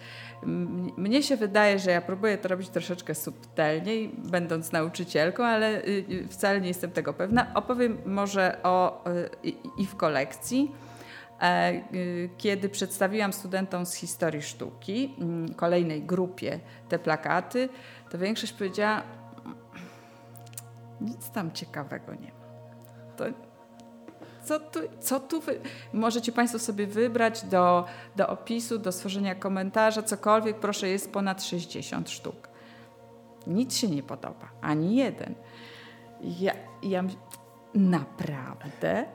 Mnie 0.97 1.23
się 1.23 1.37
wydaje, 1.37 1.79
że 1.79 1.91
ja 1.91 2.01
próbuję 2.01 2.37
to 2.37 2.47
robić 2.47 2.69
troszeczkę 2.69 3.15
subtelniej, 3.15 4.15
będąc 4.17 4.71
nauczycielką, 4.71 5.45
ale 5.45 5.81
y, 5.81 6.05
y, 6.09 6.27
wcale 6.29 6.61
nie 6.61 6.67
jestem 6.67 6.91
tego 6.91 7.13
pewna. 7.13 7.53
Opowiem 7.53 7.97
może 8.05 8.57
o 8.63 9.03
y, 9.45 9.49
i 9.77 9.85
w 9.85 9.95
kolekcji. 9.95 10.71
E, 11.41 11.81
kiedy 12.37 12.69
przedstawiłam 12.69 13.33
studentom 13.33 13.85
z 13.85 13.93
historii 13.93 14.41
sztuki, 14.41 15.15
kolejnej 15.55 16.01
grupie 16.01 16.59
te 16.89 16.99
plakaty, 16.99 17.69
to 18.09 18.17
większość 18.17 18.53
powiedziała, 18.53 19.03
nic 21.01 21.29
tam 21.29 21.51
ciekawego 21.51 22.13
nie 22.15 22.31
ma. 22.31 22.43
To 23.17 23.25
co 24.43 24.59
tu, 24.59 24.79
co 24.99 25.19
tu 25.19 25.41
wy... 25.41 25.59
możecie 25.93 26.31
Państwo 26.31 26.59
sobie 26.59 26.87
wybrać 26.87 27.43
do, 27.43 27.85
do 28.15 28.27
opisu, 28.27 28.77
do 28.77 28.91
stworzenia 28.91 29.35
komentarza, 29.35 30.03
cokolwiek, 30.03 30.59
proszę, 30.59 30.87
jest 30.87 31.11
ponad 31.11 31.43
60 31.43 32.09
sztuk. 32.09 32.49
Nic 33.47 33.77
się 33.77 33.87
nie 33.87 34.03
podoba, 34.03 34.49
ani 34.61 34.95
jeden. 34.95 35.35
Ja, 36.21 36.53
ja 36.83 37.03
naprawdę? 37.73 39.05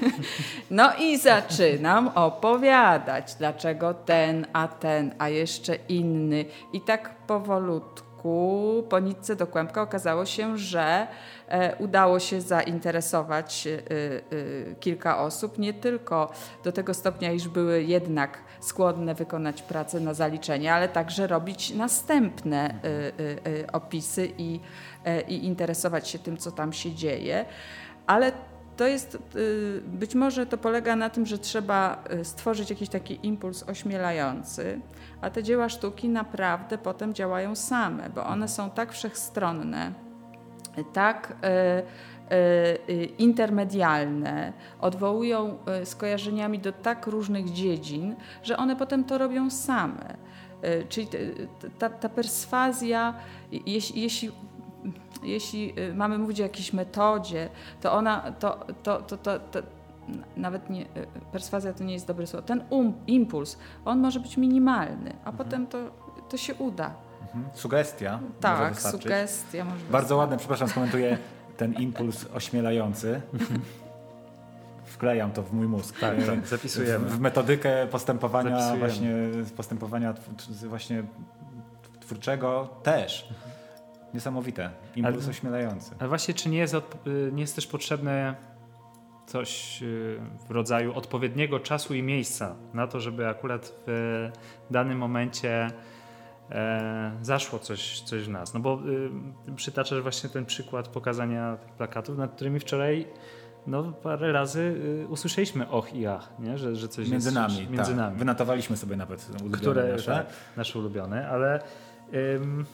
no 0.70 0.96
i 0.96 1.18
zaczynam 1.18 2.08
opowiadać, 2.08 3.34
dlaczego 3.34 3.94
ten, 3.94 4.46
a 4.52 4.68
ten, 4.68 5.14
a 5.18 5.28
jeszcze 5.28 5.74
inny. 5.74 6.44
I 6.72 6.80
tak 6.80 7.26
powolutku 7.26 8.07
po 8.88 8.98
nitce 8.98 9.36
do 9.36 9.46
kłębka 9.46 9.82
okazało 9.82 10.26
się, 10.26 10.58
że 10.58 11.06
e, 11.48 11.76
udało 11.76 12.18
się 12.18 12.40
zainteresować 12.40 13.66
e, 13.66 13.70
e, 13.70 14.74
kilka 14.74 15.18
osób, 15.18 15.58
nie 15.58 15.74
tylko 15.74 16.32
do 16.64 16.72
tego 16.72 16.94
stopnia, 16.94 17.32
iż 17.32 17.48
były 17.48 17.82
jednak 17.82 18.38
skłonne 18.60 19.14
wykonać 19.14 19.62
pracę 19.62 20.00
na 20.00 20.14
zaliczenie, 20.14 20.74
ale 20.74 20.88
także 20.88 21.26
robić 21.26 21.74
następne 21.74 22.74
opisy 23.72 24.32
i, 24.38 24.60
i 25.28 25.46
interesować 25.46 26.08
się 26.08 26.18
tym, 26.18 26.36
co 26.36 26.50
tam 26.50 26.72
się 26.72 26.92
dzieje. 26.92 27.44
Ale 28.06 28.32
to 28.78 28.86
jest, 28.86 29.18
być 29.84 30.14
może 30.14 30.46
to 30.46 30.58
polega 30.58 30.96
na 30.96 31.10
tym, 31.10 31.26
że 31.26 31.38
trzeba 31.38 32.04
stworzyć 32.22 32.70
jakiś 32.70 32.88
taki 32.88 33.18
impuls 33.22 33.64
ośmielający, 33.68 34.80
a 35.20 35.30
te 35.30 35.42
dzieła 35.42 35.68
sztuki 35.68 36.08
naprawdę 36.08 36.78
potem 36.78 37.14
działają 37.14 37.54
same, 37.54 38.10
bo 38.10 38.26
one 38.26 38.48
są 38.48 38.70
tak 38.70 38.92
wszechstronne, 38.92 39.92
tak 40.92 41.36
y, 42.30 42.92
y, 42.92 43.04
intermedialne, 43.04 44.52
odwołują 44.80 45.58
skojarzeniami 45.84 46.58
do 46.58 46.72
tak 46.72 47.06
różnych 47.06 47.52
dziedzin, 47.52 48.16
że 48.42 48.56
one 48.56 48.76
potem 48.76 49.04
to 49.04 49.18
robią 49.18 49.50
same. 49.50 50.16
Czyli 50.88 51.08
ta, 51.78 51.90
ta 51.90 52.08
perswazja, 52.08 53.14
jeśli, 53.66 54.02
jeśli 54.02 54.32
jeśli 55.22 55.74
mamy 55.94 56.18
mówić 56.18 56.40
o 56.40 56.42
jakiejś 56.42 56.72
metodzie, 56.72 57.48
to 57.80 57.92
ona, 57.92 58.32
to, 58.32 58.66
to, 58.82 59.02
to, 59.02 59.16
to, 59.16 59.38
to 59.38 59.62
nawet 60.36 60.70
nie, 60.70 60.82
e, 60.82 60.86
perswazja 61.32 61.72
to 61.72 61.84
nie 61.84 61.94
jest 61.94 62.06
dobre 62.06 62.26
słowo, 62.26 62.46
ten 62.46 62.64
um, 62.70 62.92
impuls, 63.06 63.58
on 63.84 63.98
może 63.98 64.20
być 64.20 64.36
minimalny, 64.36 65.10
a 65.10 65.30
mhm. 65.30 65.36
potem 65.36 65.66
to, 65.66 65.78
to 66.28 66.36
się 66.36 66.54
uda. 66.54 66.94
Mhm. 67.22 67.44
Sugestia. 67.54 68.20
Tak, 68.40 68.74
może 68.74 68.98
sugestia 68.98 69.64
może 69.64 69.84
Bardzo 69.90 70.16
ładne, 70.16 70.36
przepraszam, 70.36 70.68
skomentuję 70.68 71.18
ten 71.56 71.72
impuls 71.72 72.26
ośmielający. 72.34 73.20
Wklejam 74.84 75.32
to 75.32 75.42
w 75.42 75.52
mój 75.52 75.66
mózg. 75.66 76.00
Tak, 76.00 76.24
tak 76.26 76.46
zapisujemy. 76.46 77.08
W 77.08 77.20
metodykę 77.20 77.86
postępowania 77.86 78.76
właśnie, 78.76 79.14
postępowania 79.56 80.14
właśnie 80.68 81.02
twórczego 82.00 82.68
też. 82.82 83.28
Niesamowite. 84.14 84.70
Impuls 84.96 85.24
ale, 85.24 85.30
ośmielający. 85.30 85.94
Ale 85.98 86.08
właśnie, 86.08 86.34
czy 86.34 86.48
nie 86.48 86.58
jest, 86.58 86.74
y, 86.74 86.80
nie 87.32 87.40
jest 87.40 87.54
też 87.54 87.66
potrzebne 87.66 88.34
coś 89.26 89.82
y, 89.82 90.20
w 90.48 90.50
rodzaju 90.50 90.94
odpowiedniego 90.94 91.60
czasu 91.60 91.94
i 91.94 92.02
miejsca 92.02 92.56
na 92.74 92.86
to, 92.86 93.00
żeby 93.00 93.28
akurat 93.28 93.74
w 93.86 94.30
danym 94.70 94.98
momencie 94.98 95.70
e, 96.50 97.12
zaszło 97.22 97.58
coś, 97.58 98.00
coś 98.00 98.22
w 98.22 98.28
nas. 98.28 98.54
No 98.54 98.60
bo 98.60 98.80
y, 99.48 99.54
przytaczasz 99.56 100.02
właśnie 100.02 100.30
ten 100.30 100.46
przykład 100.46 100.88
pokazania 100.88 101.56
tych 101.56 101.72
plakatów, 101.72 102.18
nad 102.18 102.34
którymi 102.34 102.60
wczoraj 102.60 103.06
no, 103.66 103.92
parę 103.92 104.32
razy 104.32 104.80
usłyszeliśmy 105.08 105.68
och 105.68 105.94
i 105.94 106.06
ach, 106.06 106.30
nie? 106.38 106.58
Że, 106.58 106.76
że 106.76 106.88
coś 106.88 107.08
między 107.08 107.28
jest 107.28 107.34
nami. 107.34 107.68
Między 107.70 107.90
tak. 107.90 107.96
nami. 107.96 108.18
Wynotowaliśmy 108.18 108.76
sobie 108.76 108.96
nawet 108.96 109.28
ulubione 109.30 109.58
Które, 109.58 109.92
nasze. 109.92 110.12
Tak, 110.12 110.26
nasze 110.56 110.78
ulubione, 110.78 111.28
ale 111.28 111.62
ym, 112.14 112.64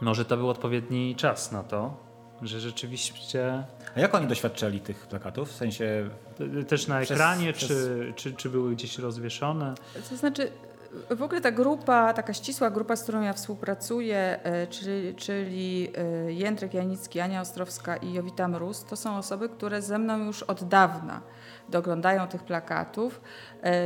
może 0.00 0.24
to 0.24 0.36
był 0.36 0.48
odpowiedni 0.48 1.16
czas 1.16 1.52
na 1.52 1.62
to, 1.62 1.96
że 2.42 2.60
rzeczywiście... 2.60 3.64
A 3.96 4.00
jak 4.00 4.14
oni 4.14 4.26
doświadczali 4.26 4.80
tych 4.80 5.06
plakatów? 5.06 5.48
W 5.48 5.54
sensie... 5.54 6.08
Też 6.68 6.86
na 6.86 7.00
ekranie, 7.00 7.52
przez... 7.52 7.68
Czy, 7.68 8.12
czy, 8.16 8.32
czy 8.32 8.50
były 8.50 8.72
gdzieś 8.72 8.98
rozwieszone? 8.98 9.74
To 10.10 10.16
znaczy, 10.16 10.52
W 11.10 11.22
ogóle 11.22 11.40
ta 11.40 11.50
grupa, 11.50 12.12
taka 12.12 12.34
ścisła 12.34 12.70
grupa, 12.70 12.96
z 12.96 13.02
którą 13.02 13.22
ja 13.22 13.32
współpracuję, 13.32 14.40
czyli, 14.70 15.14
czyli 15.14 15.92
Jędrek 16.26 16.74
Janicki, 16.74 17.20
Ania 17.20 17.40
Ostrowska 17.40 17.96
i 17.96 18.12
Jowita 18.12 18.48
Mróz, 18.48 18.84
to 18.84 18.96
są 18.96 19.16
osoby, 19.16 19.48
które 19.48 19.82
ze 19.82 19.98
mną 19.98 20.24
już 20.24 20.42
od 20.42 20.64
dawna 20.64 21.20
doglądają 21.68 22.28
tych 22.28 22.42
plakatów. 22.42 23.20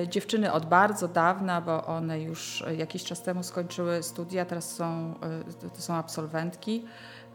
Dziewczyny 0.09 0.53
od 0.53 0.67
bardzo 0.67 1.09
dawna, 1.09 1.61
bo 1.61 1.87
one 1.87 2.21
już 2.21 2.65
jakiś 2.77 3.05
czas 3.05 3.23
temu 3.23 3.43
skończyły 3.43 4.03
studia, 4.03 4.45
teraz 4.45 4.71
są, 4.71 5.15
to 5.75 5.83
są 5.83 5.95
absolwentki. 5.95 6.85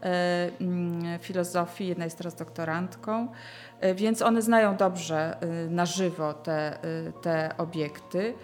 E, 0.02 0.50
mm, 0.60 1.18
filozofii, 1.18 1.86
jedna 1.86 2.04
jest 2.04 2.18
teraz 2.18 2.34
doktorantką, 2.34 3.28
e, 3.80 3.94
więc 3.94 4.22
one 4.22 4.42
znają 4.42 4.76
dobrze 4.76 5.36
e, 5.40 5.70
na 5.70 5.86
żywo 5.86 6.32
te, 6.32 6.78
te 7.22 7.54
obiekty. 7.58 8.34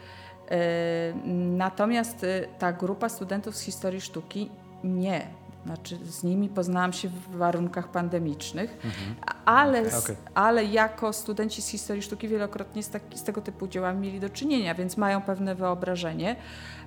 Natomiast 1.56 2.26
ta 2.58 2.72
grupa 2.72 3.08
studentów 3.08 3.56
z 3.56 3.61
historii 3.61 4.00
sztuki 4.00 4.50
nie. 4.84 5.26
Znaczy, 5.68 5.98
z 6.04 6.22
nimi 6.22 6.48
poznałam 6.48 6.92
się 6.92 7.09
w 7.09 7.37
warunkach 7.37 7.88
pandemicznych, 7.88 8.72
mhm. 8.85 9.14
ale, 9.44 9.81
okay. 9.81 10.16
ale 10.35 10.64
jako 10.64 11.12
studenci 11.12 11.62
z 11.62 11.68
historii 11.68 12.02
sztuki 12.02 12.28
wielokrotnie 12.28 12.83
z, 12.83 12.90
tak, 12.90 13.02
z 13.14 13.22
tego 13.22 13.40
typu 13.40 13.68
dziełami 13.68 14.00
mieli 14.00 14.20
do 14.20 14.31
czynienia, 14.31 14.74
więc 14.74 14.96
mają 14.96 15.22
pewne 15.22 15.54
wyobrażenie. 15.54 16.37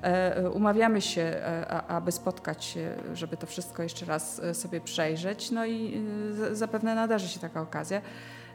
E, 0.02 0.50
umawiamy 0.50 1.02
się, 1.02 1.22
e, 1.22 1.84
aby 1.88 2.12
spotkać 2.12 2.66
się, 2.66 2.96
żeby 3.14 3.38
to 3.38 3.48
wszystko 3.48 3.84
jeszcze 3.84 4.06
raz 4.06 4.40
e, 4.40 4.54
sobie 4.54 4.82
przejrzeć, 4.82 5.52
no 5.52 5.66
i 5.66 6.06
zapewne 6.52 6.96
nadarzy 6.96 7.28
się 7.28 7.40
taka 7.40 7.62
okazja. 7.62 8.02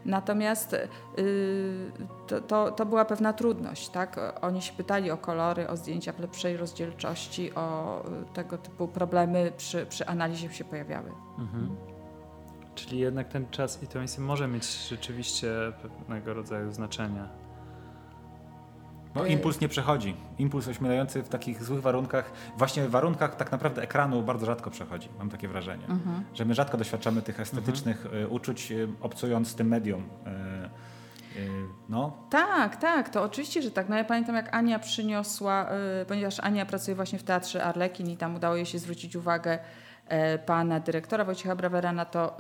Natomiast 0.07 0.77
to, 2.27 2.41
to, 2.41 2.71
to, 2.71 2.87
była 2.87 3.05
pewna 3.05 3.33
trudność. 3.33 3.89
Tak? 3.89 4.39
Oni 4.41 4.63
się 4.63 4.73
pytali 4.73 5.11
o 5.11 5.17
kolory, 5.17 5.69
o 5.69 5.77
zdjęcia 5.77 6.13
w 6.13 6.21
lepszej 6.21 6.57
rozdzielczości, 6.57 7.55
o 7.55 8.03
tego 8.35 8.59
typu 8.59 8.89
problemy 8.89 9.53
przy, 9.57 9.87
przy 9.87 10.07
analizie 10.07 10.49
się 10.53 10.65
pojawiały. 10.65 11.13
Mhm. 11.39 11.77
Czyli 12.75 12.99
jednak 12.99 13.29
ten 13.29 13.51
czas 13.51 13.83
i 13.83 13.87
to 13.87 13.99
może 14.19 14.49
mieć 14.49 14.89
rzeczywiście 14.89 15.49
pewnego 15.83 16.35
rodzaju 16.35 16.73
znaczenie. 16.73 17.29
No, 19.17 19.27
impuls 19.27 19.61
nie 19.61 19.69
przechodzi. 19.69 20.17
Impuls 20.39 20.69
ośmielający 20.69 21.23
w 21.23 21.29
takich 21.29 21.63
złych 21.63 21.83
warunkach, 21.83 22.33
właśnie 22.57 22.83
w 22.83 22.91
warunkach 22.91 23.37
tak 23.37 23.53
naprawdę 23.53 23.83
ekranu 23.83 24.23
bardzo 24.23 24.47
rzadko 24.47 24.71
przechodzi, 24.71 25.09
mam 25.19 25.31
takie 25.31 25.49
wrażenie. 25.49 25.85
Mhm. 25.89 26.25
Że 26.35 26.45
my 26.45 26.55
rzadko 26.55 26.79
doświadczamy 26.79 27.23
tych 27.23 27.41
estetycznych 27.41 28.07
mhm. 28.07 28.33
uczuć, 28.33 28.73
e, 28.73 28.75
obcując 29.01 29.49
z 29.49 29.55
tym 29.55 29.69
medium. 29.69 30.03
E, 30.27 30.87
no. 31.89 32.17
Tak, 32.31 32.77
tak, 32.77 33.09
to 33.09 33.23
oczywiście, 33.23 33.63
że 33.63 33.71
tak. 33.71 33.89
No 33.89 33.97
ja 33.97 34.05
pamiętam, 34.05 34.35
jak 34.35 34.55
Ania 34.55 34.79
przyniosła, 34.79 35.69
ponieważ 36.09 36.41
Ania 36.41 36.67
pracuje 36.67 36.95
właśnie 36.95 37.19
w 37.19 37.23
Teatrze 37.23 37.65
Arlekin 37.65 38.11
i 38.11 38.17
tam 38.17 38.35
udało 38.35 38.57
jej 38.57 38.67
się 38.67 38.79
zwrócić 38.79 39.17
uwagę 39.17 39.59
pana 40.47 40.81
dyrektora 40.81 41.25
Wojciecha 41.25 41.57
Brawera 41.57 41.93
na, 41.93 42.05
to, 42.05 42.37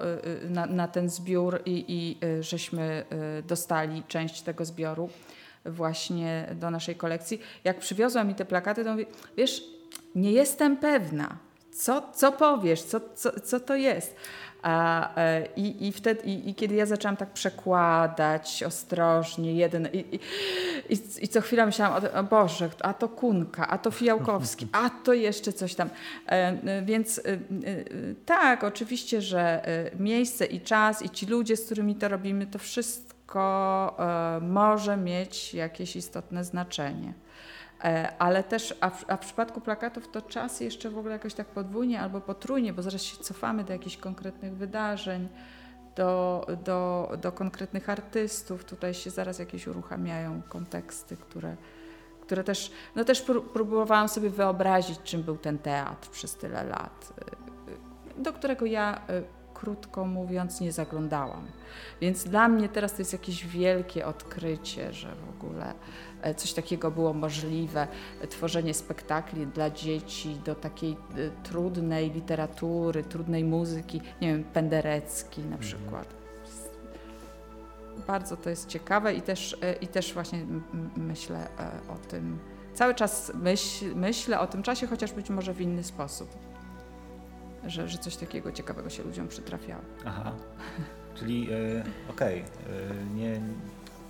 na, 0.51 0.67
na 0.67 0.89
ten 0.89 1.09
zbiór 1.11 1.63
i, 1.67 1.85
i 1.89 2.19
żeśmy 2.41 3.05
dostali 3.47 4.03
część 4.09 4.43
tego 4.43 4.65
zbioru 4.65 5.11
właśnie 5.69 6.55
do 6.55 6.71
naszej 6.71 6.95
kolekcji. 6.95 7.41
Jak 7.65 7.79
przywiozła 7.79 8.25
mi 8.25 8.35
te 8.35 8.45
plakaty, 8.45 8.85
to 8.85 8.91
mówię, 8.91 9.07
wiesz, 9.37 9.63
nie 10.15 10.33
jestem 10.33 10.77
pewna, 10.77 11.37
co, 11.73 12.03
co 12.15 12.33
powiesz, 12.33 12.83
co, 12.83 13.01
co, 13.15 13.41
co 13.41 13.61
to 13.61 13.75
jest. 13.75 14.17
A, 14.63 15.11
e, 15.17 15.47
i, 15.57 15.87
i, 15.87 15.93
wtedy, 15.93 16.23
i, 16.23 16.51
i, 16.51 16.55
kiedy 16.55 16.75
ja 16.75 16.87
zaczęłam 16.87 17.17
tak 17.17 17.33
przekładać 17.33 18.63
ostrożnie 18.63 19.55
jeden 19.55 19.89
i, 19.93 20.21
i, 21.23 21.29
co 21.29 21.41
chwila 21.41 21.67
myślałam, 21.67 22.05
o, 22.05 22.19
o 22.19 22.23
Boże, 22.23 22.71
a 22.81 22.95
to 22.95 23.09
Kunka, 23.09 23.69
a 23.69 23.79
to 23.79 23.91
Fijałkowski, 23.91 24.69
a 24.73 24.91
to 24.91 25.13
jeszcze 25.13 25.53
coś 25.53 25.75
tam. 25.75 25.91
E, 26.27 26.83
więc 26.83 27.19
e, 27.19 27.23
tak, 28.27 28.65
oczywiście, 28.65 29.23
że 29.23 29.67
miejsce 29.99 30.47
i 30.47 30.61
czas 30.61 31.03
i 31.03 31.11
ci 31.11 31.27
ludzie, 31.27 31.57
z 31.57 31.67
którymi 31.67 31.95
to 31.95 32.09
robimy, 32.09 32.47
to 32.47 32.59
wszystko 32.59 33.16
wszystko 33.27 33.97
e, 33.99 34.41
może 34.41 34.97
mieć 34.97 35.55
jakieś 35.55 35.97
istotne 35.97 36.45
znaczenie. 36.45 37.15
E, 37.85 38.13
ale 38.19 38.45
też, 38.45 38.75
a 38.81 38.91
w, 38.91 39.05
a 39.09 39.17
w, 39.17 39.21
przypadku 39.21 39.61
plakatów 39.61 40.09
to 40.09 40.23
czas 40.23 40.61
jeszcze 40.61 40.91
w 40.91 40.99
ogóle 40.99 41.13
jakoś 41.13 41.35
tak 41.35 41.47
podwójnie 41.47 42.01
albo 42.01 42.21
potrójnie, 42.21 42.73
bo 42.73 42.83
zaraz 42.83 43.03
się 43.03 43.17
cofamy 43.17 43.65
do 43.65 43.73
jakichś 43.73 43.97
konkretnych 43.97 44.57
wydarzeń, 44.57 45.29
do, 45.97 46.47
do, 46.65 47.13
do 47.23 47.33
konkretnych 47.33 47.91
artystów. 47.91 48.65
Tutaj 48.65 48.95
się 48.95 49.11
zaraz 49.11 49.39
jakieś 49.39 49.67
uruchamiają 49.67 50.43
konteksty, 50.49 51.17
które, 51.17 51.57
które 52.21 52.45
też, 52.45 52.73
no 52.97 53.05
też 53.05 53.23
próbowałam 53.53 54.09
sobie 54.09 54.31
wyobrazić, 54.31 54.99
czym 55.05 55.23
był 55.23 55.37
ten 55.37 55.59
teatr 55.59 56.11
przez 56.11 56.37
tyle 56.37 56.65
lat, 56.65 57.13
e, 58.19 58.23
do 58.23 58.33
którego 58.33 58.67
ja 58.67 59.01
krótko 59.67 60.07
mówiąc 60.07 60.61
nie 60.61 60.73
zaglądałam. 60.73 61.47
Więc 62.01 62.25
dla 62.25 62.49
mnie 62.49 62.69
teraz 62.69 62.93
to 62.93 62.99
jest 62.99 63.13
jakieś 63.13 63.47
wielkie 63.47 64.07
odkrycie, 64.07 64.93
że 64.93 65.15
w 65.15 65.29
ogóle 65.29 65.75
e, 66.23 66.35
coś 66.35 66.53
takiego 66.53 66.91
było 66.91 67.13
możliwe, 67.13 67.89
tworzenie 68.29 68.75
spektakli 68.75 69.47
dla 69.47 69.71
dzieci 69.71 70.37
do 70.45 70.55
takiej 70.55 70.93
e, 70.93 70.97
trudnej 71.43 72.11
literatury, 72.11 73.05
trudnej 73.05 73.45
muzyki, 73.45 74.01
nie 74.21 74.29
wiem, 74.29 74.45
Penderecki 74.45 75.41
na 75.41 75.57
mhm. 75.57 75.63
przykład. 75.63 76.15
Bardzo 78.07 78.37
to 78.37 78.51
jest 78.51 78.69
ciekawe 78.69 79.15
i 79.15 79.23
też, 79.23 79.57
e, 79.63 79.73
i 79.73 79.87
też 79.87 80.15
właśnie 80.15 80.39
myślę 80.97 81.49
o 81.89 82.09
tym, 82.09 82.39
cały 82.75 82.95
czas 82.95 83.33
myśl, 83.35 83.85
myślę 83.95 84.41
o 84.41 84.47
tym 84.47 84.63
czasie, 84.63 84.87
chociaż 84.87 85.13
być 85.13 85.31
może 85.31 85.55
w 85.55 85.61
inny 85.61 85.85
sposób. 85.85 86.56
Że, 87.67 87.89
że 87.89 87.99
coś 87.99 88.17
takiego 88.17 88.53
ciekawego 88.53 88.91
się 88.91 89.03
ludziom 89.03 89.29
przytrafiało. 89.29 89.83
Aha. 90.05 90.33
Czyli 91.15 91.49
e, 91.51 91.85
okej, 92.11 92.43
okay, 92.43 92.75
e, 92.75 93.15
nie, 93.15 93.41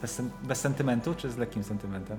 bez, 0.03 0.23
bez 0.43 0.61
sentymentu, 0.61 1.15
czy 1.15 1.31
z 1.31 1.37
lekkim 1.37 1.65
sentymentem? 1.65 2.19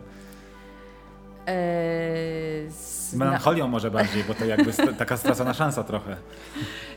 Eee, 1.45 2.71
z 2.71 3.13
Melancholią 3.13 3.67
może 3.67 3.91
bardziej, 3.91 4.23
bo 4.23 4.33
to 4.33 4.45
jakby 4.45 4.73
taka 4.97 5.17
stracona 5.17 5.53
szansa 5.53 5.83
trochę. 5.83 6.15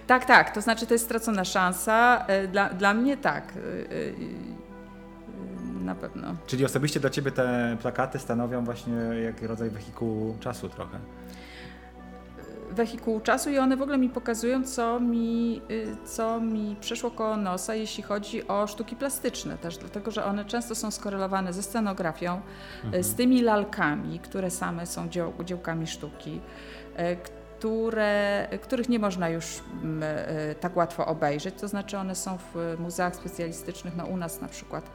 Tak, 0.06 0.24
tak, 0.24 0.54
to 0.54 0.60
znaczy 0.60 0.86
to 0.86 0.94
jest 0.94 1.04
stracona 1.04 1.44
szansa. 1.44 2.24
E, 2.26 2.48
dla, 2.48 2.68
dla 2.68 2.94
mnie 2.94 3.16
tak. 3.16 3.52
Na 5.80 5.94
pewno. 5.94 6.34
Czyli 6.46 6.64
osobiście 6.64 7.00
dla 7.00 7.10
Ciebie 7.10 7.32
te 7.32 7.76
plakaty 7.82 8.18
stanowią 8.18 8.64
właśnie 8.64 8.94
jak 9.24 9.42
rodzaj 9.42 9.70
wehikułu 9.70 10.36
czasu 10.40 10.68
trochę 10.68 10.98
wehikułu 12.70 13.20
czasu 13.20 13.50
i 13.50 13.58
one 13.58 13.76
w 13.76 13.82
ogóle 13.82 13.98
mi 13.98 14.08
pokazują, 14.08 14.64
co 14.64 15.00
mi, 15.00 15.62
y, 15.70 15.96
co 16.04 16.40
mi 16.40 16.76
przeszło 16.80 17.10
koło 17.10 17.36
nosa, 17.36 17.74
jeśli 17.74 18.02
chodzi 18.02 18.48
o 18.48 18.66
sztuki 18.66 18.96
plastyczne 18.96 19.58
też, 19.58 19.78
dlatego 19.78 20.10
że 20.10 20.24
one 20.24 20.44
często 20.44 20.74
są 20.74 20.90
skorelowane 20.90 21.52
ze 21.52 21.62
scenografią, 21.62 22.34
y, 22.34 22.86
mhm. 22.86 23.04
z 23.04 23.14
tymi 23.14 23.42
lalkami, 23.42 24.18
które 24.18 24.50
same 24.50 24.86
są 24.86 25.08
dzieł, 25.08 25.32
dziełkami 25.44 25.86
sztuki, 25.86 26.40
y, 26.98 27.16
które, 27.58 28.48
których 28.62 28.88
nie 28.88 28.98
można 28.98 29.28
już 29.28 29.60
mm, 29.82 30.02
tak 30.60 30.76
łatwo 30.76 31.06
obejrzeć, 31.06 31.54
to 31.60 31.68
znaczy 31.68 31.98
one 31.98 32.14
są 32.14 32.38
w 32.54 32.76
muzeach 32.78 33.16
specjalistycznych, 33.16 33.96
no 33.96 34.04
u 34.04 34.16
nas 34.16 34.40
na 34.40 34.48
przykład 34.48 34.90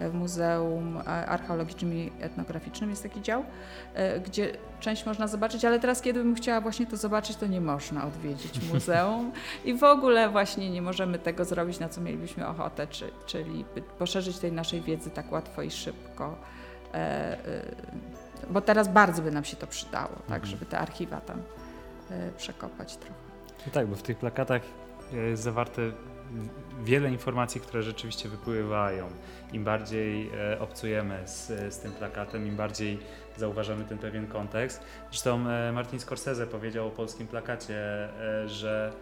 w 0.00 0.14
Muzeum 0.14 0.98
Archeologicznym 1.06 1.94
i 1.94 2.12
Etnograficznym 2.20 2.90
jest 2.90 3.02
taki 3.02 3.22
dział, 3.22 3.44
e, 3.94 4.20
gdzie 4.20 4.52
część 4.80 5.06
można 5.06 5.26
zobaczyć, 5.26 5.64
ale 5.64 5.80
teraz 5.80 6.02
kiedy 6.02 6.22
bym 6.22 6.34
chciała 6.34 6.60
właśnie 6.60 6.86
to 6.86 6.96
zobaczyć, 6.96 7.36
to 7.36 7.46
nie 7.46 7.60
można 7.60 8.06
odwiedzić 8.06 8.60
muzeum 8.72 9.32
i 9.64 9.74
w 9.74 9.84
ogóle 9.84 10.28
właśnie 10.28 10.70
nie 10.70 10.82
możemy 10.82 11.18
tego 11.18 11.44
zrobić, 11.44 11.78
na 11.78 11.88
co 11.88 12.00
mielibyśmy 12.00 12.46
ochotę, 12.46 12.86
czyli 13.26 13.64
poszerzyć 13.98 14.38
tej 14.38 14.52
naszej 14.52 14.80
wiedzy 14.80 15.10
tak 15.10 15.32
łatwo 15.32 15.62
i 15.62 15.70
szybko 15.70 16.36
e, 16.94 16.96
e, 16.96 17.38
bo 18.50 18.60
teraz 18.60 18.88
bardzo 18.88 19.22
by 19.22 19.30
nam 19.30 19.44
się 19.44 19.56
to 19.56 19.66
przydało, 19.66 20.14
tak, 20.14 20.42
mhm. 20.42 20.46
żeby 20.46 20.66
te 20.66 20.78
archiwa 20.78 21.20
tam 21.20 21.42
przekopać 22.36 22.96
trochę. 22.96 23.14
No 23.66 23.72
tak, 23.72 23.86
bo 23.86 23.96
w 23.96 24.02
tych 24.02 24.18
plakatach 24.18 24.62
jest 25.12 25.42
zawarte 25.42 25.82
wiele 26.84 27.10
informacji, 27.10 27.60
które 27.60 27.82
rzeczywiście 27.82 28.28
wypływają. 28.28 29.08
Im 29.52 29.64
bardziej 29.64 30.30
e, 30.52 30.60
obcujemy 30.60 31.28
z, 31.28 31.46
z 31.74 31.78
tym 31.78 31.92
plakatem, 31.92 32.46
im 32.46 32.56
bardziej 32.56 32.98
zauważamy 33.36 33.84
ten 33.84 33.98
pewien 33.98 34.26
kontekst. 34.26 34.80
Zresztą 35.10 35.48
e, 35.48 35.72
Martin 35.72 36.00
Scorsese 36.00 36.46
powiedział 36.46 36.86
o 36.86 36.90
polskim 36.90 37.26
plakacie, 37.26 38.08
e, 38.44 38.48
że 38.48 38.92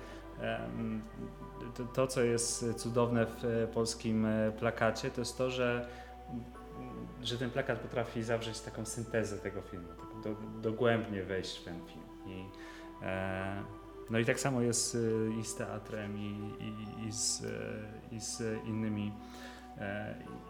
to, 1.74 1.84
to, 1.84 2.06
co 2.06 2.22
jest 2.22 2.74
cudowne 2.76 3.26
w 3.26 3.68
polskim 3.74 4.26
plakacie, 4.58 5.10
to 5.10 5.20
jest 5.20 5.38
to, 5.38 5.50
że, 5.50 5.88
że 7.22 7.38
ten 7.38 7.50
plakat 7.50 7.78
potrafi 7.78 8.22
zawrzeć 8.22 8.60
taką 8.60 8.84
syntezę 8.84 9.38
tego 9.38 9.62
filmu, 9.62 9.88
tak 9.88 10.22
do, 10.22 10.40
dogłębnie 10.70 11.22
wejść 11.22 11.58
w 11.58 11.64
ten 11.64 11.80
film. 11.86 12.04
I, 12.26 12.44
no 14.10 14.18
i 14.18 14.24
tak 14.24 14.40
samo 14.40 14.60
jest 14.60 14.96
i 15.40 15.44
z 15.44 15.54
teatrem, 15.54 16.18
i, 16.18 16.54
i, 16.60 17.08
i, 17.08 17.12
z, 17.12 17.42
i 18.12 18.20
z 18.20 18.42
innymi 18.64 19.12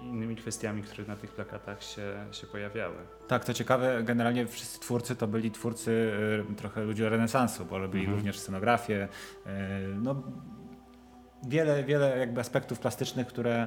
innymi 0.02 0.36
kwestiami, 0.36 0.82
które 0.82 1.08
na 1.08 1.16
tych 1.16 1.30
plakatach 1.30 1.82
się, 1.82 2.26
się 2.32 2.46
pojawiały. 2.46 2.96
Tak, 3.28 3.44
to 3.44 3.54
ciekawe, 3.54 4.02
generalnie 4.02 4.46
wszyscy 4.46 4.80
twórcy 4.80 5.16
to 5.16 5.26
byli 5.26 5.50
twórcy 5.50 6.12
trochę 6.56 6.84
ludzi 6.84 7.04
renesansu, 7.04 7.64
bo 7.64 7.78
robili 7.78 8.04
mhm. 8.04 8.16
również 8.18 8.38
scenografię. 8.38 9.08
No, 10.02 10.22
wiele, 11.48 11.84
wiele 11.84 12.18
jakby 12.18 12.40
aspektów 12.40 12.78
plastycznych, 12.78 13.26
które, 13.26 13.66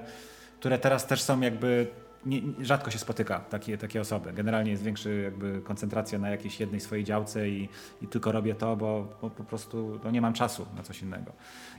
które 0.59 0.79
teraz 0.79 1.07
też 1.07 1.21
są 1.21 1.41
jakby 1.41 1.87
nie, 2.25 2.41
rzadko 2.61 2.91
się 2.91 2.99
spotyka 2.99 3.39
takie, 3.39 3.77
takie 3.77 4.01
osoby. 4.01 4.33
Generalnie 4.33 4.71
jest 4.71 4.83
większa 4.83 5.09
jakby 5.09 5.61
koncentracja 5.61 6.19
na 6.19 6.29
jakiejś 6.29 6.59
jednej 6.59 6.81
swojej 6.81 7.03
działce 7.03 7.49
i, 7.49 7.69
i 8.01 8.07
tylko 8.07 8.31
robię 8.31 8.55
to, 8.55 8.75
bo, 8.75 9.17
bo 9.21 9.29
po 9.29 9.43
prostu 9.43 9.99
no 10.03 10.11
nie 10.11 10.21
mam 10.21 10.33
czasu 10.33 10.65
na 10.75 10.83
coś 10.83 11.01
innego. 11.01 11.33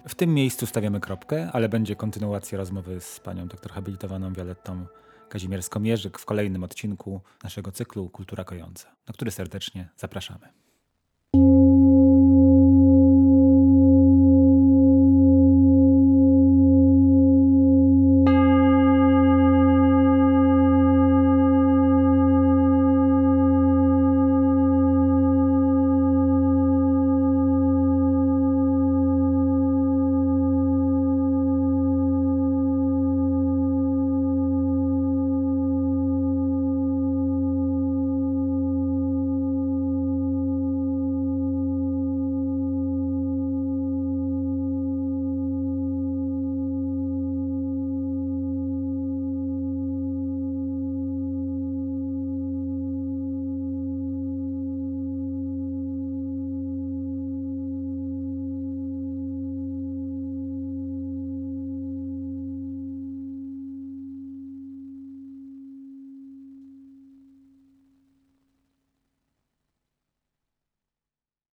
W 0.09 0.15
tym 0.15 0.35
miejscu 0.35 0.67
stawiamy 0.67 1.01
kropkę, 1.01 1.51
ale 1.53 1.69
będzie 1.69 1.97
kontynuacja 1.97 2.59
rozmowy 2.59 3.01
z 3.01 3.21
panią 3.21 3.49
doktor 3.49 3.73
habilitowaną 3.73 4.33
Violettą 4.33 4.87
Kazimierską-Mierzyk 5.29 6.19
w 6.19 6.25
kolejnym 6.25 6.65
odcinku 6.65 7.21
naszego 7.45 7.73
cyklu 7.73 8.09
Kultura 8.09 8.45
Kojąca, 8.45 8.89
na 9.09 9.15
który 9.15 9.31
serdecznie 9.31 9.89
zapraszamy. 9.97 10.70